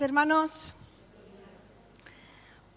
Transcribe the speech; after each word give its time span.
hermanos. 0.00 0.74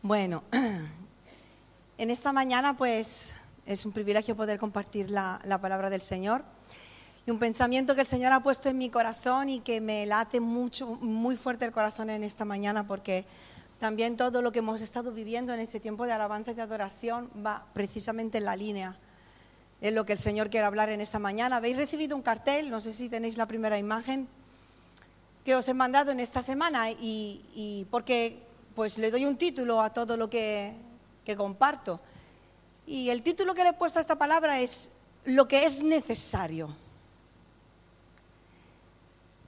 Bueno, 0.02 0.44
en 1.98 2.12
esta 2.12 2.32
mañana 2.32 2.76
pues 2.78 3.36
es 3.66 3.86
un 3.86 3.92
privilegio 3.92 4.36
poder 4.36 4.60
compartir 4.60 5.10
la, 5.10 5.40
la, 5.44 5.60
palabra 5.60 5.90
del 5.90 6.02
Señor 6.02 6.44
y 7.26 7.32
un 7.32 7.40
pensamiento 7.40 7.96
que 7.96 8.02
el 8.02 8.08
Señor 8.08 8.32
ha 8.34 8.42
puesto 8.42 8.70
en 8.70 8.78
mi 8.78 8.90
corazón 8.90 9.50
y 9.50 9.60
que 9.60 9.82
me 9.82 10.06
late 10.06 10.40
mucho, 10.40 10.88
muy 10.88 11.36
fuerte 11.36 11.66
el 11.66 11.72
corazón 11.72 12.10
en 12.10 12.24
esta 12.24 12.46
mañana 12.46 12.88
porque 12.88 13.26
también 13.80 14.18
todo 14.18 14.42
lo 14.42 14.52
que 14.52 14.60
hemos 14.60 14.82
estado 14.82 15.12
viviendo 15.12 15.54
en 15.54 15.60
este 15.60 15.80
tiempo 15.80 16.06
de 16.06 16.14
alabanza 16.14 16.52
y 16.52 16.56
de 16.56 16.62
adoración 16.62 17.30
va 17.46 17.66
precisamente 17.74 18.38
en 18.38 18.46
la 18.46 18.56
línea 18.56 18.96
de 19.82 19.92
lo 19.92 20.06
que 20.06 20.14
el 20.14 20.20
Señor 20.20 20.50
quiere 20.50 20.66
hablar 20.66 20.90
en 20.90 21.02
esta 21.02 21.20
mañana. 21.20 21.58
Habéis 21.58 21.78
recibido 21.78 22.16
un 22.16 22.22
cartel, 22.22 22.70
no 22.70 22.82
sé 22.82 22.94
si 22.94 23.10
tenéis 23.10 23.38
la 23.38 23.46
primera 23.46 23.78
imagen 23.78 24.28
que 25.48 25.56
os 25.56 25.70
he 25.70 25.74
mandado 25.74 26.12
en 26.12 26.20
esta 26.20 26.42
semana 26.42 26.92
y, 26.92 27.88
porque 27.90 28.44
pues 28.76 28.98
le 28.98 29.10
doy 29.10 29.24
un 29.26 29.38
título 29.38 29.80
a 29.80 29.94
todo 29.94 30.18
lo 30.18 30.30
que, 30.30 30.74
que 31.24 31.38
comparto. 31.38 32.02
Y 32.86 33.10
el 33.12 33.22
título 33.22 33.56
que 33.56 33.64
le 33.64 33.70
he 33.70 33.74
puesto 33.74 33.98
a 33.98 34.02
esta 34.02 34.18
palabra 34.18 34.60
es 34.60 34.92
lo 35.24 35.48
que 35.48 35.64
es 35.64 35.84
necesario. 35.84 36.68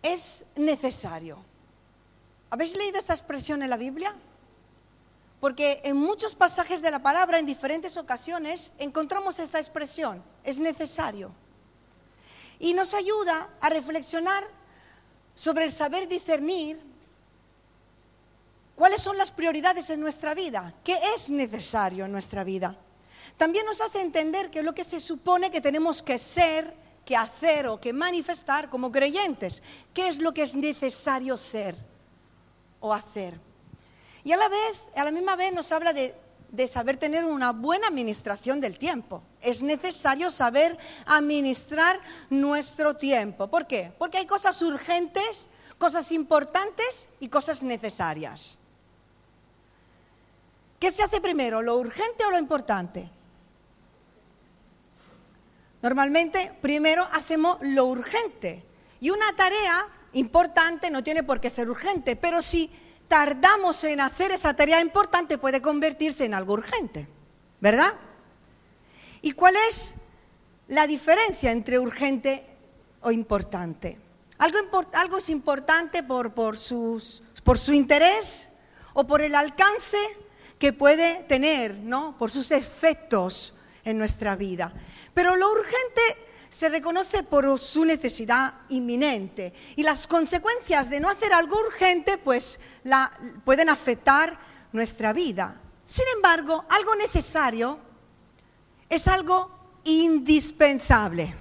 Es 0.01 0.45
necesario. 0.55 1.37
¿Habéis 2.49 2.77
leído 2.77 2.97
esta 2.97 3.11
expresión 3.11 3.61
en 3.61 3.69
la 3.69 3.75
Biblia? 3.75 4.15
Porque 5.41 5.81
en 5.83 5.97
muchos 5.97 6.33
pasajes 6.33 6.81
de 6.81 6.91
la 6.91 6.99
palabra, 6.99 7.39
en 7.39 7.45
diferentes 7.45 7.97
ocasiones, 7.97 8.71
encontramos 8.77 9.37
esta 9.37 9.59
expresión, 9.59 10.23
es 10.45 10.61
necesario. 10.61 11.29
Y 12.57 12.73
nos 12.73 12.93
ayuda 12.93 13.49
a 13.59 13.67
reflexionar 13.67 14.58
sobre 15.39 15.63
el 15.63 15.71
saber 15.71 16.05
discernir 16.05 16.77
cuáles 18.75 19.01
son 19.01 19.17
las 19.17 19.31
prioridades 19.31 19.89
en 19.89 20.01
nuestra 20.01 20.33
vida, 20.33 20.73
qué 20.83 20.99
es 21.15 21.29
necesario 21.29 22.03
en 22.03 22.11
nuestra 22.11 22.43
vida. 22.43 22.75
También 23.37 23.65
nos 23.65 23.79
hace 23.79 24.01
entender 24.01 24.51
que 24.51 24.61
lo 24.61 24.75
que 24.75 24.83
se 24.83 24.99
supone 24.99 25.49
que 25.49 25.61
tenemos 25.61 26.01
que 26.01 26.17
ser, 26.17 26.73
que 27.05 27.15
hacer 27.15 27.67
o 27.67 27.79
que 27.79 27.93
manifestar 27.93 28.69
como 28.69 28.91
creyentes, 28.91 29.63
qué 29.93 30.09
es 30.09 30.19
lo 30.19 30.33
que 30.33 30.41
es 30.41 30.57
necesario 30.57 31.37
ser 31.37 31.77
o 32.81 32.93
hacer. 32.93 33.39
Y 34.25 34.33
a 34.33 34.37
la 34.37 34.49
vez, 34.49 34.77
a 34.93 35.05
la 35.05 35.11
misma 35.11 35.37
vez 35.37 35.53
nos 35.53 35.71
habla 35.71 35.93
de 35.93 36.13
de 36.51 36.67
saber 36.67 36.97
tener 36.97 37.25
una 37.25 37.51
buena 37.51 37.87
administración 37.87 38.59
del 38.59 38.77
tiempo. 38.77 39.23
Es 39.41 39.61
necesario 39.61 40.29
saber 40.29 40.77
administrar 41.05 41.99
nuestro 42.29 42.95
tiempo. 42.95 43.47
¿Por 43.47 43.67
qué? 43.67 43.91
Porque 43.97 44.17
hay 44.17 44.25
cosas 44.25 44.61
urgentes, 44.61 45.47
cosas 45.77 46.11
importantes 46.11 47.09
y 47.19 47.29
cosas 47.29 47.63
necesarias. 47.63 48.57
¿Qué 50.79 50.91
se 50.91 51.03
hace 51.03 51.21
primero, 51.21 51.61
lo 51.61 51.77
urgente 51.77 52.25
o 52.25 52.31
lo 52.31 52.39
importante? 52.39 53.09
Normalmente 55.81 56.51
primero 56.61 57.07
hacemos 57.11 57.57
lo 57.61 57.85
urgente 57.85 58.63
y 58.99 59.09
una 59.11 59.35
tarea 59.35 59.87
importante 60.13 60.89
no 60.89 61.03
tiene 61.03 61.23
por 61.23 61.39
qué 61.39 61.49
ser 61.49 61.69
urgente, 61.69 62.15
pero 62.15 62.41
si 62.41 62.69
tardamos 63.09 63.83
en 63.83 63.99
hacer 63.99 64.31
esa 64.31 64.55
tarea 64.55 64.79
importante 64.79 65.37
puede 65.37 65.61
convertirse 65.61 66.23
en 66.23 66.33
algo 66.33 66.53
urgente, 66.53 67.07
¿verdad? 67.59 67.93
¿Y 69.21 69.33
cuál 69.33 69.55
es 69.67 69.95
la 70.69 70.87
diferencia 70.87 71.51
entre 71.51 71.79
urgente 71.79 72.45
o 73.01 73.11
importante? 73.11 73.99
Algo, 74.37 75.17
es 75.17 75.29
importante 75.29 76.03
por, 76.03 76.33
por 76.33 76.55
su 76.55 77.73
interés 77.73 78.49
o 78.93 79.05
por 79.05 79.21
el 79.21 79.35
alcance 79.35 79.97
que 80.57 80.71
puede 80.71 81.23
tener, 81.27 81.73
¿no? 81.75 82.17
Por 82.17 82.31
sus 82.31 82.51
efectos 82.51 83.55
en 83.83 83.97
nuestra 83.97 84.35
vida. 84.35 84.71
Pero 85.13 85.35
lo 85.35 85.51
urgente 85.51 86.01
se 86.49 86.67
reconoce 86.67 87.23
por 87.23 87.59
su 87.59 87.85
necesidad 87.85 88.53
inminente 88.69 89.53
y 89.75 89.83
las 89.83 90.07
consecuencias 90.07 90.89
de 90.89 90.99
no 90.99 91.09
hacer 91.09 91.31
algo 91.31 91.59
urgente 91.59 92.17
pues 92.17 92.59
la, 92.83 93.11
pueden 93.45 93.69
afectar 93.69 94.37
nuestra 94.71 95.13
vida. 95.13 95.61
Sin 95.85 96.05
embargo, 96.15 96.65
algo 96.69 96.95
necesario 96.95 97.79
es 98.89 99.07
algo 99.07 99.51
indispensable. 99.83 101.33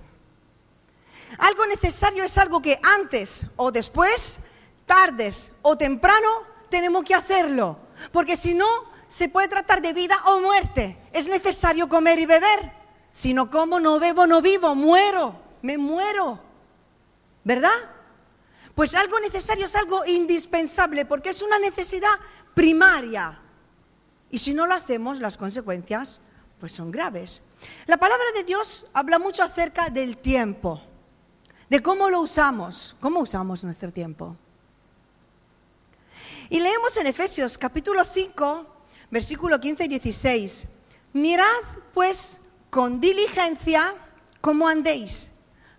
Algo 1.39 1.67
necesario 1.67 2.25
es 2.25 2.39
algo 2.39 2.61
que 2.63 2.79
antes 2.83 3.47
o 3.57 3.71
después, 3.71 4.39
tardes 4.87 5.53
o 5.63 5.77
temprano, 5.77 6.29
tenemos 6.71 7.05
que 7.05 7.15
hacerlo, 7.15 7.79
porque 8.13 8.37
si 8.37 8.55
no, 8.55 8.67
se 9.09 9.29
puede 9.29 9.49
tratar 9.49 9.81
de 9.81 9.93
vida 9.93 10.17
o 10.27 10.41
muerte. 10.41 10.99
Es 11.13 11.29
necesario 11.29 11.89
comer 11.89 12.19
y 12.19 12.27
beber. 12.27 12.78
Si 13.19 13.35
no 13.35 13.51
como, 13.51 13.81
no 13.81 13.99
bebo, 13.99 14.29
no 14.29 14.41
vivo, 14.41 14.77
muero, 14.77 15.35
me 15.63 15.77
muero. 15.77 16.39
¿Verdad? 17.43 17.77
Pues 18.77 18.95
algo 18.95 19.19
necesario 19.19 19.65
es 19.65 19.75
algo 19.75 20.07
indispensable 20.07 21.05
porque 21.05 21.31
es 21.31 21.43
una 21.43 21.59
necesidad 21.59 22.13
primaria. 22.55 23.37
Y 24.31 24.39
si 24.39 24.55
no 24.55 24.69
lo 24.69 24.75
hacemos, 24.75 25.19
las 25.19 25.37
consecuencias 25.37 26.21
pues 26.61 26.71
son 26.71 26.93
graves. 26.93 27.43
La 27.87 27.97
palabra 27.97 28.27
de 28.37 28.45
Dios 28.45 28.87
habla 28.93 29.19
mucho 29.19 29.43
acerca 29.43 29.91
del 29.91 30.19
tiempo, 30.19 30.81
de 31.69 31.83
cómo 31.83 32.11
lo 32.11 32.21
usamos, 32.21 32.95
cómo 33.01 33.19
usamos 33.19 33.65
nuestro 33.65 33.93
tiempo. 33.93 34.37
Y 36.51 36.61
leemos 36.61 36.97
en 36.99 37.09
Efesios 37.09 37.59
capítulo 37.59 38.05
5, 38.05 38.67
versículo 39.11 39.59
15 39.59 39.87
y 39.87 39.89
16. 39.89 40.69
Mirad 41.15 41.65
pues 41.93 42.43
con 42.71 43.01
diligencia 43.01 43.95
como 44.41 44.69
andéis, 44.69 45.31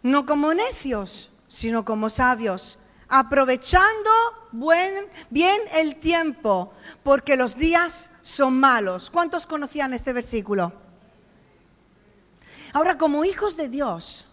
no 0.04 0.26
como 0.26 0.54
necios, 0.54 1.32
sino 1.48 1.86
como 1.86 2.10
sabios, 2.10 2.80
aprovechando 3.08 4.10
bien 4.52 5.60
el 5.74 5.98
tiempo, 5.98 6.74
porque 7.04 7.36
los 7.36 7.58
días 7.58 8.10
son 8.22 8.60
malos. 8.60 9.10
¿Cuántos 9.10 9.46
conocían 9.46 9.94
este 9.94 10.14
versículo? 10.14 10.74
Ahora, 12.74 12.98
como 12.98 13.26
hijos 13.26 13.58
de 13.58 13.70
Dios, 13.70 14.28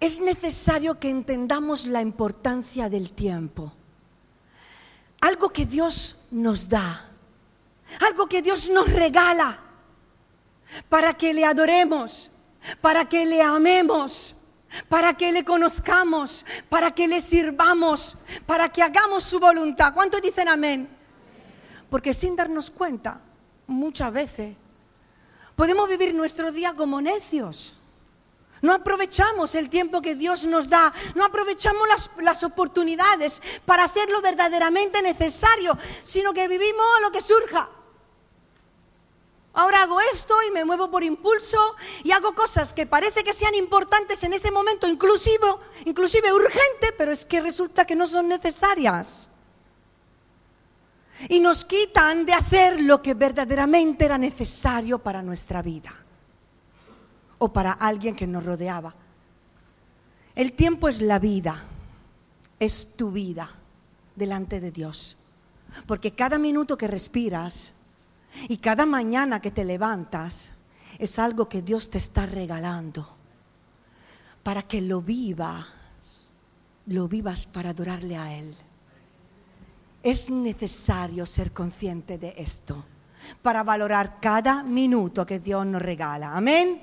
es 0.00 0.20
necesario 0.20 0.98
que 0.98 1.10
entendamos 1.10 1.86
la 1.86 2.00
importancia 2.00 2.88
del 2.88 3.10
tiempo. 3.10 3.72
Algo 5.20 5.50
que 5.50 5.66
Dios 5.66 6.16
nos 6.30 6.68
da, 6.68 7.10
algo 8.00 8.26
que 8.28 8.42
Dios 8.42 8.70
nos 8.70 8.90
regala 8.92 9.65
para 10.88 11.14
que 11.14 11.32
le 11.32 11.44
adoremos, 11.44 12.30
para 12.80 13.08
que 13.08 13.24
le 13.26 13.42
amemos, 13.42 14.34
para 14.88 15.14
que 15.14 15.32
le 15.32 15.44
conozcamos, 15.44 16.44
para 16.68 16.90
que 16.90 17.08
le 17.08 17.20
sirvamos, 17.20 18.16
para 18.46 18.68
que 18.68 18.82
hagamos 18.82 19.24
su 19.24 19.38
voluntad. 19.38 19.94
¿Cuántos 19.94 20.22
dicen 20.22 20.48
amén? 20.48 20.88
Porque 21.90 22.12
sin 22.12 22.36
darnos 22.36 22.70
cuenta, 22.70 23.20
muchas 23.66 24.12
veces, 24.12 24.56
podemos 25.54 25.88
vivir 25.88 26.14
nuestro 26.14 26.52
día 26.52 26.74
como 26.74 27.00
necios. 27.00 27.74
No 28.62 28.72
aprovechamos 28.72 29.54
el 29.54 29.68
tiempo 29.68 30.00
que 30.00 30.14
Dios 30.14 30.46
nos 30.46 30.68
da, 30.68 30.92
no 31.14 31.24
aprovechamos 31.24 31.86
las, 31.88 32.10
las, 32.22 32.42
oportunidades 32.42 33.42
para 33.66 33.84
hacer 33.84 34.10
lo 34.10 34.22
verdaderamente 34.22 35.02
necesario, 35.02 35.76
sino 36.02 36.32
que 36.32 36.48
vivimos 36.48 36.86
lo 37.02 37.12
que 37.12 37.20
surja 37.20 37.68
ahora 39.56 39.82
hago 39.82 40.00
esto 40.00 40.34
y 40.46 40.52
me 40.52 40.64
muevo 40.64 40.90
por 40.90 41.02
impulso 41.02 41.58
y 42.04 42.12
hago 42.12 42.34
cosas 42.34 42.72
que 42.72 42.86
parece 42.86 43.24
que 43.24 43.32
sean 43.32 43.54
importantes 43.54 44.22
en 44.22 44.32
ese 44.32 44.50
momento, 44.50 44.86
inclusive, 44.86 45.46
inclusive 45.84 46.32
urgente, 46.32 46.92
pero 46.96 47.10
es 47.10 47.24
que 47.24 47.40
resulta 47.40 47.84
que 47.84 47.96
no 47.96 48.06
son 48.06 48.28
necesarias. 48.28 49.30
Y 51.28 51.40
nos 51.40 51.64
quitan 51.64 52.26
de 52.26 52.34
hacer 52.34 52.80
lo 52.82 53.00
que 53.00 53.14
verdaderamente 53.14 54.04
era 54.04 54.18
necesario 54.18 54.98
para 54.98 55.22
nuestra 55.22 55.62
vida 55.62 55.94
o 57.38 57.52
para 57.52 57.72
alguien 57.72 58.14
que 58.14 58.26
nos 58.26 58.44
rodeaba. 58.44 58.94
El 60.34 60.52
tiempo 60.52 60.86
es 60.88 61.00
la 61.00 61.18
vida, 61.18 61.64
es 62.60 62.94
tu 62.94 63.10
vida 63.10 63.50
delante 64.14 64.60
de 64.60 64.70
Dios. 64.70 65.16
Porque 65.86 66.14
cada 66.14 66.36
minuto 66.38 66.76
que 66.76 66.86
respiras 66.86 67.72
y 68.48 68.58
cada 68.58 68.86
mañana 68.86 69.40
que 69.40 69.50
te 69.50 69.64
levantas 69.64 70.52
es 70.98 71.18
algo 71.18 71.48
que 71.48 71.62
Dios 71.62 71.90
te 71.90 71.98
está 71.98 72.26
regalando 72.26 73.16
para 74.42 74.62
que 74.62 74.80
lo 74.80 75.02
viva, 75.02 75.66
lo 76.86 77.08
vivas 77.08 77.46
para 77.46 77.70
adorarle 77.70 78.16
a 78.16 78.36
Él. 78.36 78.54
Es 80.02 80.30
necesario 80.30 81.26
ser 81.26 81.50
consciente 81.52 82.16
de 82.16 82.34
esto 82.36 82.84
para 83.42 83.64
valorar 83.64 84.20
cada 84.20 84.62
minuto 84.62 85.26
que 85.26 85.40
Dios 85.40 85.66
nos 85.66 85.82
regala. 85.82 86.36
Amén. 86.36 86.80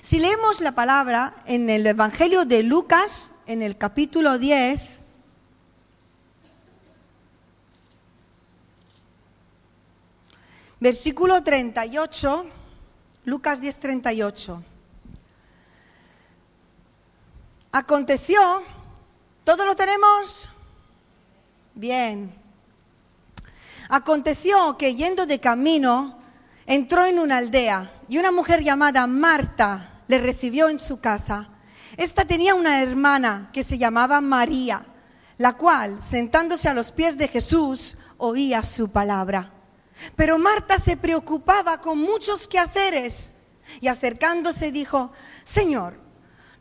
Si 0.00 0.18
leemos 0.18 0.60
la 0.60 0.72
palabra 0.72 1.34
en 1.44 1.68
el 1.68 1.86
Evangelio 1.86 2.44
de 2.44 2.62
Lucas, 2.62 3.32
en 3.46 3.62
el 3.62 3.76
capítulo 3.76 4.38
10, 4.38 5.00
Versículo 10.78 11.42
38, 11.42 12.44
Lucas 13.24 13.62
10, 13.62 13.76
38. 13.80 14.62
Aconteció, 17.72 18.62
¿todo 19.42 19.64
lo 19.64 19.74
tenemos? 19.74 20.50
Bien. 21.74 22.34
Aconteció 23.88 24.76
que 24.76 24.94
yendo 24.94 25.24
de 25.24 25.40
camino, 25.40 26.18
entró 26.66 27.06
en 27.06 27.20
una 27.20 27.38
aldea 27.38 27.90
y 28.06 28.18
una 28.18 28.30
mujer 28.30 28.62
llamada 28.62 29.06
Marta 29.06 30.02
le 30.08 30.18
recibió 30.18 30.68
en 30.68 30.78
su 30.78 31.00
casa. 31.00 31.48
Esta 31.96 32.26
tenía 32.26 32.54
una 32.54 32.82
hermana 32.82 33.48
que 33.50 33.62
se 33.62 33.78
llamaba 33.78 34.20
María, 34.20 34.84
la 35.38 35.54
cual, 35.54 36.02
sentándose 36.02 36.68
a 36.68 36.74
los 36.74 36.92
pies 36.92 37.16
de 37.16 37.28
Jesús, 37.28 37.96
oía 38.18 38.62
su 38.62 38.90
palabra. 38.90 39.55
Pero 40.14 40.38
Marta 40.38 40.78
se 40.78 40.96
preocupaba 40.96 41.80
con 41.80 41.98
muchos 41.98 42.48
quehaceres 42.48 43.32
y 43.80 43.88
acercándose 43.88 44.70
dijo, 44.70 45.10
Señor, 45.44 45.94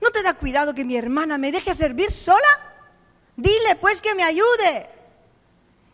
¿no 0.02 0.10
te 0.12 0.24
da 0.24 0.34
cuidado 0.34 0.74
que 0.74 0.86
mi 0.86 0.96
hermana 0.96 1.38
me 1.38 1.52
deje 1.52 1.74
servir 1.74 2.12
sola? 2.12 2.48
Dile 3.36 3.76
pues 3.80 4.02
que 4.02 4.16
me 4.16 4.24
ayude. 4.24 4.90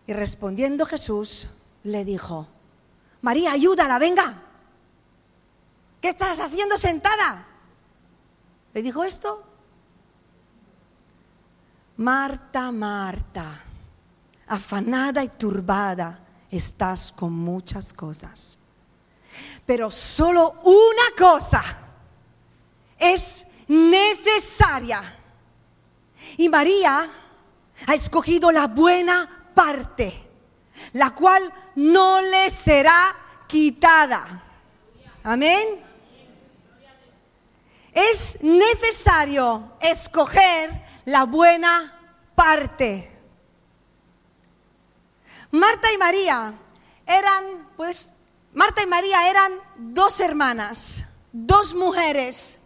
Y 0.08 0.14
respondiendo 0.14 0.86
Jesús 0.86 1.48
le 1.84 2.06
dijo, 2.06 2.48
María, 3.22 3.52
ayúdala, 3.52 4.00
venga. 4.00 4.42
¿Qué 6.00 6.10
estás 6.10 6.40
haciendo 6.40 6.78
sentada? 6.78 7.48
¿Le 8.74 8.82
dijo 8.82 9.04
esto? 9.04 9.44
Marta, 11.98 12.72
Marta, 12.72 13.64
afanada 14.48 15.24
y 15.24 15.30
turbada, 15.30 16.21
estás 16.52 17.12
con 17.12 17.34
muchas 17.34 17.94
cosas. 17.94 18.60
Pero 19.66 19.90
solo 19.90 20.62
una 20.64 21.16
cosa 21.18 21.64
es 23.00 23.46
necesaria. 23.68 25.02
Y 26.38 26.50
María 26.50 27.10
ha 27.88 27.96
escogido 27.96 28.52
la 28.52 28.68
buena 28.68 29.50
parte, 29.56 30.28
la 30.94 31.16
cual 31.16 31.42
no 31.76 32.22
le 32.22 32.50
será 32.50 33.16
quitada. 33.48 34.44
Amén. 35.24 35.84
Es 37.94 38.42
necesario 38.42 39.74
escoger 39.82 40.84
la 41.06 41.24
buena 41.24 42.00
parte. 42.36 43.10
Marta 45.52 45.92
y 45.92 45.98
María 45.98 46.54
eran, 47.06 47.70
pues, 47.76 48.12
Marta 48.54 48.82
y 48.82 48.88
María 48.88 49.30
eran 49.30 49.60
dos 49.78 50.20
hermanas, 50.20 51.04
dos 51.32 51.74
mujeres 51.74 52.60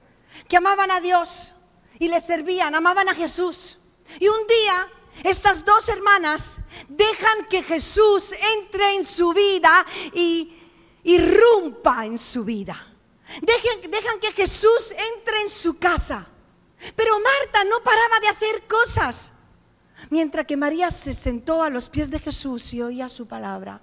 que 0.47 0.57
amaban 0.57 0.91
a 0.91 0.99
Dios 0.99 1.53
y 1.99 2.07
le 2.07 2.21
servían, 2.21 2.75
amaban 2.75 3.09
a 3.09 3.15
Jesús. 3.15 3.79
Y 4.19 4.27
un 4.27 4.47
día 4.47 4.87
estas 5.23 5.65
dos 5.65 5.89
hermanas 5.89 6.57
dejan 6.87 7.45
que 7.49 7.63
Jesús 7.63 8.33
entre 8.57 8.95
en 8.95 9.05
su 9.05 9.33
vida 9.33 9.85
y 10.13 10.53
irrumpa 11.03 12.05
en 12.05 12.17
su 12.17 12.43
vida. 12.43 12.75
Dejan, 13.41 13.89
dejan 13.89 14.19
que 14.19 14.31
Jesús 14.31 14.93
entre 15.13 15.41
en 15.41 15.49
su 15.49 15.79
casa. 15.79 16.27
Pero 16.95 17.19
Marta 17.19 17.63
no 17.63 17.81
paraba 17.81 18.19
de 18.19 18.27
hacer 18.27 18.67
cosas. 18.67 19.31
Mientras 20.10 20.46
que 20.46 20.57
María 20.57 20.92
se 20.92 21.13
sentó 21.13 21.63
a 21.63 21.69
los 21.69 21.90
pies 21.90 22.10
de 22.10 22.19
Jesús 22.19 22.74
y 22.74 22.81
oía 22.81 23.10
su 23.10 23.28
palabra. 23.28 23.81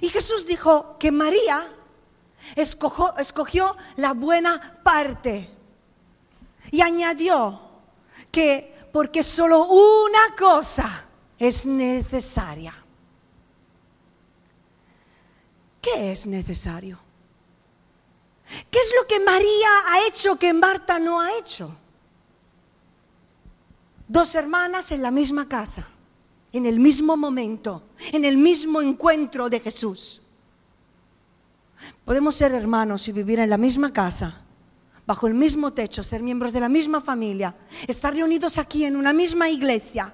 Y 0.00 0.08
Jesús 0.08 0.46
dijo 0.46 0.96
que 0.98 1.10
María 1.10 1.68
escogió, 2.56 3.16
escogió 3.18 3.76
la 3.96 4.12
buena 4.12 4.80
parte. 4.82 5.48
Y 6.70 6.80
añadió 6.80 7.60
que 8.30 8.72
porque 8.92 9.22
solo 9.22 9.66
una 9.66 10.36
cosa 10.38 11.06
es 11.38 11.66
necesaria. 11.66 12.74
¿Qué 15.80 16.12
es 16.12 16.26
necesario? 16.26 16.98
¿Qué 18.70 18.78
es 18.78 18.92
lo 18.96 19.06
que 19.06 19.18
María 19.18 19.68
ha 19.88 20.06
hecho 20.06 20.38
que 20.38 20.52
Marta 20.52 20.98
no 20.98 21.20
ha 21.20 21.36
hecho? 21.38 21.74
Dos 24.12 24.34
hermanas 24.34 24.92
en 24.92 25.00
la 25.00 25.10
misma 25.10 25.48
casa, 25.48 25.86
en 26.52 26.66
el 26.66 26.78
mismo 26.78 27.16
momento, 27.16 27.84
en 28.12 28.26
el 28.26 28.36
mismo 28.36 28.82
encuentro 28.82 29.48
de 29.48 29.58
Jesús. 29.58 30.20
Podemos 32.04 32.34
ser 32.34 32.52
hermanos 32.52 33.08
y 33.08 33.12
vivir 33.12 33.40
en 33.40 33.48
la 33.48 33.56
misma 33.56 33.90
casa, 33.90 34.42
bajo 35.06 35.26
el 35.28 35.32
mismo 35.32 35.72
techo, 35.72 36.02
ser 36.02 36.22
miembros 36.22 36.52
de 36.52 36.60
la 36.60 36.68
misma 36.68 37.00
familia, 37.00 37.56
estar 37.88 38.12
reunidos 38.12 38.58
aquí 38.58 38.84
en 38.84 38.96
una 38.96 39.14
misma 39.14 39.48
iglesia, 39.48 40.12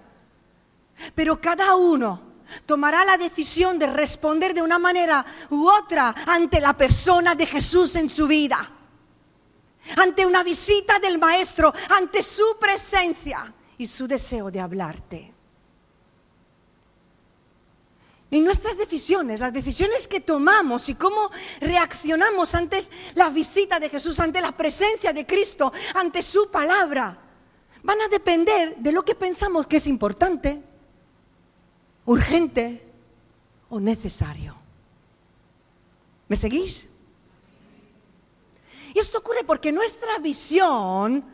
pero 1.16 1.40
cada 1.40 1.74
uno 1.74 2.22
tomará 2.66 3.04
la 3.04 3.18
decisión 3.18 3.80
de 3.80 3.88
responder 3.88 4.54
de 4.54 4.62
una 4.62 4.78
manera 4.78 5.26
u 5.50 5.68
otra 5.68 6.14
ante 6.24 6.60
la 6.60 6.76
persona 6.76 7.34
de 7.34 7.46
Jesús 7.46 7.96
en 7.96 8.08
su 8.08 8.28
vida, 8.28 8.58
ante 9.96 10.24
una 10.24 10.44
visita 10.44 11.00
del 11.00 11.18
Maestro, 11.18 11.74
ante 11.88 12.22
su 12.22 12.44
presencia 12.60 13.54
y 13.78 13.86
su 13.86 14.08
deseo 14.08 14.50
de 14.50 14.60
hablarte. 14.60 15.32
Y 18.30 18.40
nuestras 18.40 18.76
decisiones, 18.76 19.40
las 19.40 19.52
decisiones 19.52 20.06
que 20.06 20.20
tomamos 20.20 20.88
y 20.90 20.96
cómo 20.96 21.30
reaccionamos 21.60 22.54
ante 22.54 22.80
la 23.14 23.30
visita 23.30 23.80
de 23.80 23.88
Jesús, 23.88 24.20
ante 24.20 24.42
la 24.42 24.52
presencia 24.52 25.14
de 25.14 25.24
Cristo, 25.24 25.72
ante 25.94 26.20
su 26.20 26.50
palabra, 26.50 27.16
van 27.82 28.00
a 28.02 28.08
depender 28.08 28.76
de 28.76 28.92
lo 28.92 29.02
que 29.02 29.14
pensamos 29.14 29.66
que 29.66 29.78
es 29.78 29.86
importante 29.86 30.62
urgente 32.04 32.86
o 33.70 33.80
necesario. 33.80 34.54
¿Me 36.26 36.36
seguís? 36.36 36.86
Y 38.92 38.98
esto 38.98 39.18
ocurre 39.18 39.44
porque 39.44 39.72
nuestra 39.72 40.18
visión 40.18 41.24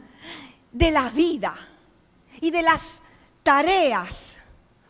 de 0.70 0.90
la 0.92 1.08
vida 1.10 1.56
y 2.40 2.50
de 2.50 2.62
las 2.62 3.02
tareas 3.42 4.38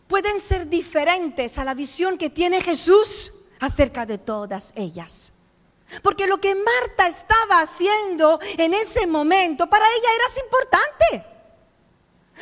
pueden 0.07 0.41
ser 0.41 0.69
diferentes 0.69 1.59
a 1.59 1.65
la 1.65 1.75
visión 1.75 2.19
que 2.19 2.31
tiene 2.31 2.61
Jesús 2.61 3.33
acerca 3.61 4.07
de 4.07 4.19
todas 4.19 4.73
ellas. 4.77 5.33
Porque 6.03 6.27
lo 6.27 6.41
que 6.41 6.55
Marta 6.55 7.07
estaba 7.07 7.61
haciendo 7.61 8.41
en 8.59 8.75
ese 8.75 9.07
momento 9.07 9.69
para 9.69 9.87
ella 9.87 10.09
era 10.15 10.45
importante. 10.45 11.35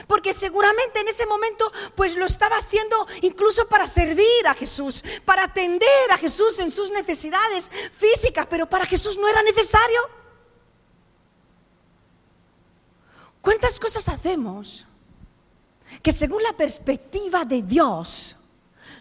Porque 0.07 0.33
seguramente 0.33 1.01
en 1.01 1.09
ese 1.09 1.27
momento 1.27 1.71
pues 1.95 2.17
lo 2.17 2.25
estaba 2.25 2.57
haciendo 2.57 3.07
incluso 3.21 3.69
para 3.69 3.87
servir 3.87 4.47
a 4.47 4.55
Jesús, 4.55 5.05
para 5.25 5.45
atender 5.45 6.11
a 6.11 6.17
Jesús 6.17 6.59
en 6.61 6.71
sus 6.71 6.91
necesidades 6.91 7.71
físicas, 7.93 8.47
pero 8.49 8.67
para 8.69 8.87
Jesús 8.87 9.19
no 9.19 9.29
era 9.29 9.43
necesario. 9.43 10.01
¿Cuántas 13.43 13.79
cosas 13.79 14.09
hacemos 14.09 14.87
que 16.03 16.13
según 16.13 16.43
la 16.43 16.53
perspectiva 16.53 17.45
de 17.45 17.63
Dios 17.63 18.37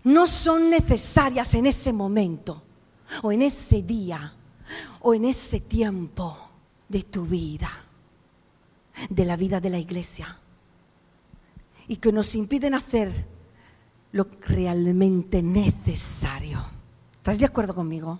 no 0.03 0.27
son 0.27 0.69
necesarias 0.69 1.53
en 1.53 1.65
ese 1.65 1.91
momento 1.91 2.63
o 3.23 3.31
en 3.31 3.41
ese 3.41 3.81
día 3.81 4.33
o 5.01 5.13
en 5.13 5.25
ese 5.25 5.59
tiempo 5.59 6.37
de 6.87 7.03
tu 7.03 7.25
vida, 7.25 7.69
de 9.09 9.25
la 9.25 9.35
vida 9.35 9.59
de 9.59 9.69
la 9.69 9.79
iglesia? 9.79 10.37
y 11.91 11.97
que 11.97 12.13
nos 12.13 12.35
impiden 12.35 12.73
hacer 12.73 13.11
lo 14.13 14.25
realmente 14.39 15.43
necesario. 15.43 16.63
¿Estás 17.17 17.37
de 17.37 17.45
acuerdo 17.45 17.75
conmigo? 17.75 18.17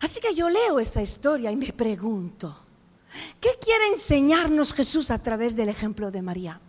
Así 0.00 0.20
que 0.20 0.34
yo 0.34 0.50
leo 0.50 0.80
esa 0.80 1.00
historia 1.00 1.52
y 1.52 1.56
me 1.56 1.72
pregunto, 1.72 2.56
¿qué 3.40 3.50
quiere 3.60 3.92
enseñarnos 3.92 4.72
Jesús 4.72 5.12
a 5.12 5.22
través 5.22 5.54
del 5.54 5.68
ejemplo 5.68 6.10
de 6.10 6.20
María? 6.20 6.60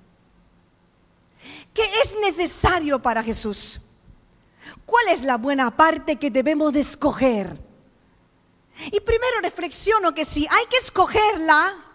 ¿Qué 1.73 1.83
es 2.01 2.17
necesario 2.21 3.01
para 3.01 3.23
Jesús? 3.23 3.81
¿Cuál 4.85 5.09
es 5.09 5.21
la 5.21 5.37
buena 5.37 5.75
parte 5.75 6.17
que 6.17 6.29
debemos 6.29 6.73
de 6.73 6.81
escoger? 6.81 7.57
Y 8.91 8.99
primero 9.01 9.41
reflexiono 9.41 10.13
que 10.13 10.25
si 10.25 10.47
hay 10.49 10.65
que 10.67 10.77
escogerla, 10.77 11.85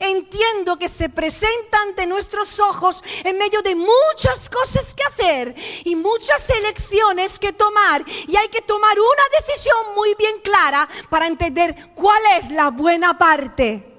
Entiendo 0.00 0.78
que 0.78 0.88
se 0.88 1.08
presenta 1.08 1.80
ante 1.82 2.06
nuestros 2.06 2.60
ojos 2.60 3.02
en 3.24 3.36
medio 3.36 3.62
de 3.62 3.74
muchas 3.74 4.48
cosas 4.48 4.94
que 4.94 5.02
hacer 5.02 5.54
y 5.84 5.96
muchas 5.96 6.48
elecciones 6.50 7.38
que 7.38 7.52
tomar. 7.52 8.04
Y 8.28 8.36
hay 8.36 8.48
que 8.48 8.62
tomar 8.62 8.96
una 8.98 9.40
decisión 9.40 9.76
muy 9.96 10.14
bien 10.14 10.40
clara 10.42 10.88
para 11.10 11.26
entender 11.26 11.90
cuál 11.94 12.22
es 12.38 12.50
la 12.50 12.70
buena 12.70 13.18
parte. 13.18 13.91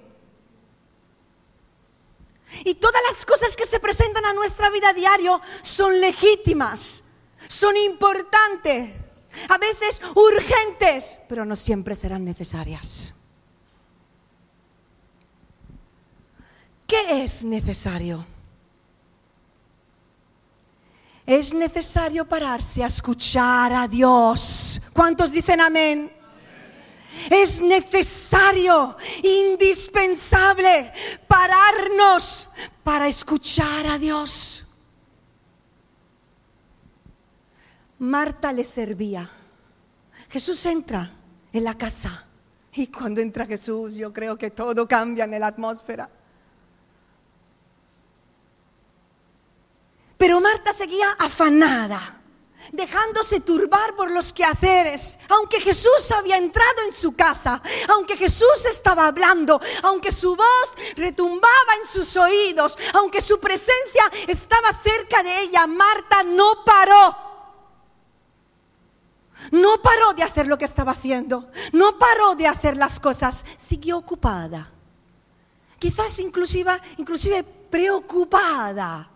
Y 2.66 2.76
todas 2.76 3.02
las 3.10 3.26
cosas 3.26 3.56
que 3.56 3.66
se 3.66 3.80
presentan 3.80 4.26
a 4.26 4.34
nuestra 4.34 4.70
vida 4.70 4.94
diario 4.94 5.42
son 5.62 6.00
legítimas, 6.00 7.04
son 7.48 7.76
importantes, 7.78 8.92
a 9.50 9.58
veces 9.58 10.02
urgentes, 10.16 11.20
pero 11.28 11.46
no 11.46 11.56
siempre 11.56 11.96
serán 11.96 12.24
necesarias. 12.24 13.14
¿Qué 16.88 17.24
es 17.24 17.44
necesario? 17.44 18.26
Es 21.26 21.54
necesario 21.54 22.28
pararse 22.28 22.84
a 22.84 22.88
escuchar 22.88 23.74
a 23.74 23.88
Dios. 23.88 24.82
¿Cuántos 24.92 25.32
dicen 25.32 25.62
amén? 25.62 26.12
Es 27.30 27.62
necesario, 27.62 28.96
indispensable, 29.22 30.92
pararnos 31.28 32.48
para 32.84 33.08
escuchar 33.08 33.88
a 33.88 33.98
Dios. 33.98 34.66
Marta 38.00 38.52
le 38.52 38.64
servía. 38.64 39.30
Jesús 40.30 40.66
entra 40.66 41.12
en 41.52 41.64
la 41.64 41.78
casa 41.78 42.26
y 42.74 42.88
cuando 42.88 43.22
entra 43.22 43.46
Jesús 43.46 43.96
yo 43.96 44.12
creo 44.12 44.38
que 44.38 44.52
todo 44.52 44.88
cambia 44.88 45.26
en 45.26 45.40
la 45.40 45.48
atmósfera. 45.48 46.10
Pero 50.18 50.42
Marta 50.42 50.74
seguía 50.74 51.12
afanada, 51.20 52.22
dejándose 52.72 53.40
turbar 53.42 53.96
por 53.96 54.12
los 54.12 54.34
quehaceres. 54.34 55.18
Aunque 55.30 55.60
Jesús 55.60 56.12
había 56.12 56.38
entrado 56.38 56.84
en 56.88 56.94
su 56.94 57.16
casa, 57.16 57.62
aunque 57.90 58.18
Jesús 58.18 58.66
estaba 58.70 59.08
hablando, 59.08 59.60
aunque 59.84 60.12
su 60.12 60.36
voz 60.36 60.72
retumbaba 60.96 61.76
en 61.82 61.88
sus 61.88 62.16
oídos, 62.18 62.78
aunque 62.94 63.22
su 63.22 63.40
presencia 63.40 64.12
estaba 64.28 64.74
cerca 64.74 65.24
de 65.24 65.42
ella, 65.42 65.68
Marta 65.68 66.24
no 66.24 66.64
paró 66.66 67.34
no 69.52 69.82
paró 69.82 70.14
de 70.14 70.24
hacer 70.24 70.48
lo 70.48 70.58
que 70.58 70.66
estaba 70.66 70.94
haciendo, 70.94 71.50
no 71.74 71.98
paró 71.98 72.36
de 72.36 72.48
hacer 72.48 72.78
las 72.78 73.00
cosas, 73.00 73.46
siguió 73.58 73.98
ocupada. 73.98 74.72
Quizás 75.80 76.20
inclusive, 76.20 76.72
inclusive 76.98 77.44
preocupada 77.44 79.10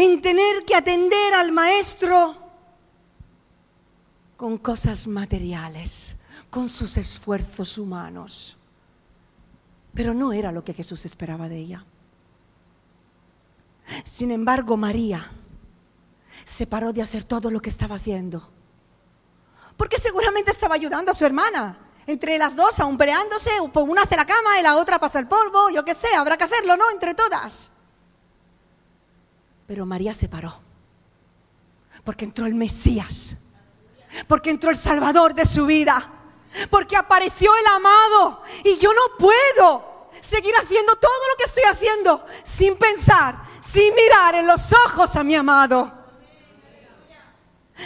en 0.00 0.22
tener 0.22 0.64
que 0.64 0.74
atender 0.74 1.34
al 1.34 1.52
maestro 1.52 2.36
con 4.36 4.56
cosas 4.56 5.06
materiales, 5.06 6.16
con 6.48 6.68
sus 6.68 6.96
esfuerzos 6.96 7.76
humanos. 7.76 8.56
Pero 9.92 10.14
no 10.14 10.32
era 10.32 10.52
lo 10.52 10.64
que 10.64 10.72
Jesús 10.72 11.04
esperaba 11.04 11.48
de 11.48 11.58
ella. 11.58 11.84
Sin 14.04 14.30
embargo, 14.30 14.76
María 14.76 15.30
se 16.44 16.66
paró 16.66 16.92
de 16.92 17.02
hacer 17.02 17.24
todo 17.24 17.50
lo 17.50 17.60
que 17.60 17.68
estaba 17.68 17.96
haciendo. 17.96 18.50
Porque 19.76 19.98
seguramente 19.98 20.50
estaba 20.50 20.76
ayudando 20.76 21.10
a 21.10 21.14
su 21.14 21.26
hermana. 21.26 21.78
Entre 22.06 22.38
las 22.38 22.56
dos, 22.56 22.80
aún 22.80 22.96
peleándose, 22.96 23.50
pues 23.72 23.86
una 23.86 24.02
hace 24.02 24.16
la 24.16 24.24
cama 24.24 24.58
y 24.58 24.62
la 24.62 24.76
otra 24.76 24.98
pasa 24.98 25.18
el 25.18 25.28
polvo, 25.28 25.68
yo 25.70 25.84
qué 25.84 25.94
sé, 25.94 26.08
habrá 26.16 26.38
que 26.38 26.44
hacerlo, 26.44 26.76
¿no? 26.76 26.90
Entre 26.90 27.14
todas. 27.14 27.70
Pero 29.70 29.86
María 29.86 30.12
se 30.12 30.28
paró. 30.28 30.52
Porque 32.02 32.24
entró 32.24 32.44
el 32.44 32.56
Mesías. 32.56 33.36
Porque 34.26 34.50
entró 34.50 34.68
el 34.68 34.76
Salvador 34.76 35.32
de 35.32 35.46
su 35.46 35.64
vida. 35.64 36.10
Porque 36.68 36.96
apareció 36.96 37.56
el 37.56 37.66
amado. 37.68 38.42
Y 38.64 38.78
yo 38.78 38.92
no 38.92 39.16
puedo 39.16 40.08
seguir 40.20 40.52
haciendo 40.60 40.96
todo 40.96 41.12
lo 41.30 41.36
que 41.36 41.44
estoy 41.44 41.62
haciendo 41.70 42.26
sin 42.42 42.76
pensar, 42.78 43.44
sin 43.60 43.94
mirar 43.94 44.34
en 44.34 44.48
los 44.48 44.72
ojos 44.72 45.14
a 45.14 45.22
mi 45.22 45.36
amado. 45.36 45.88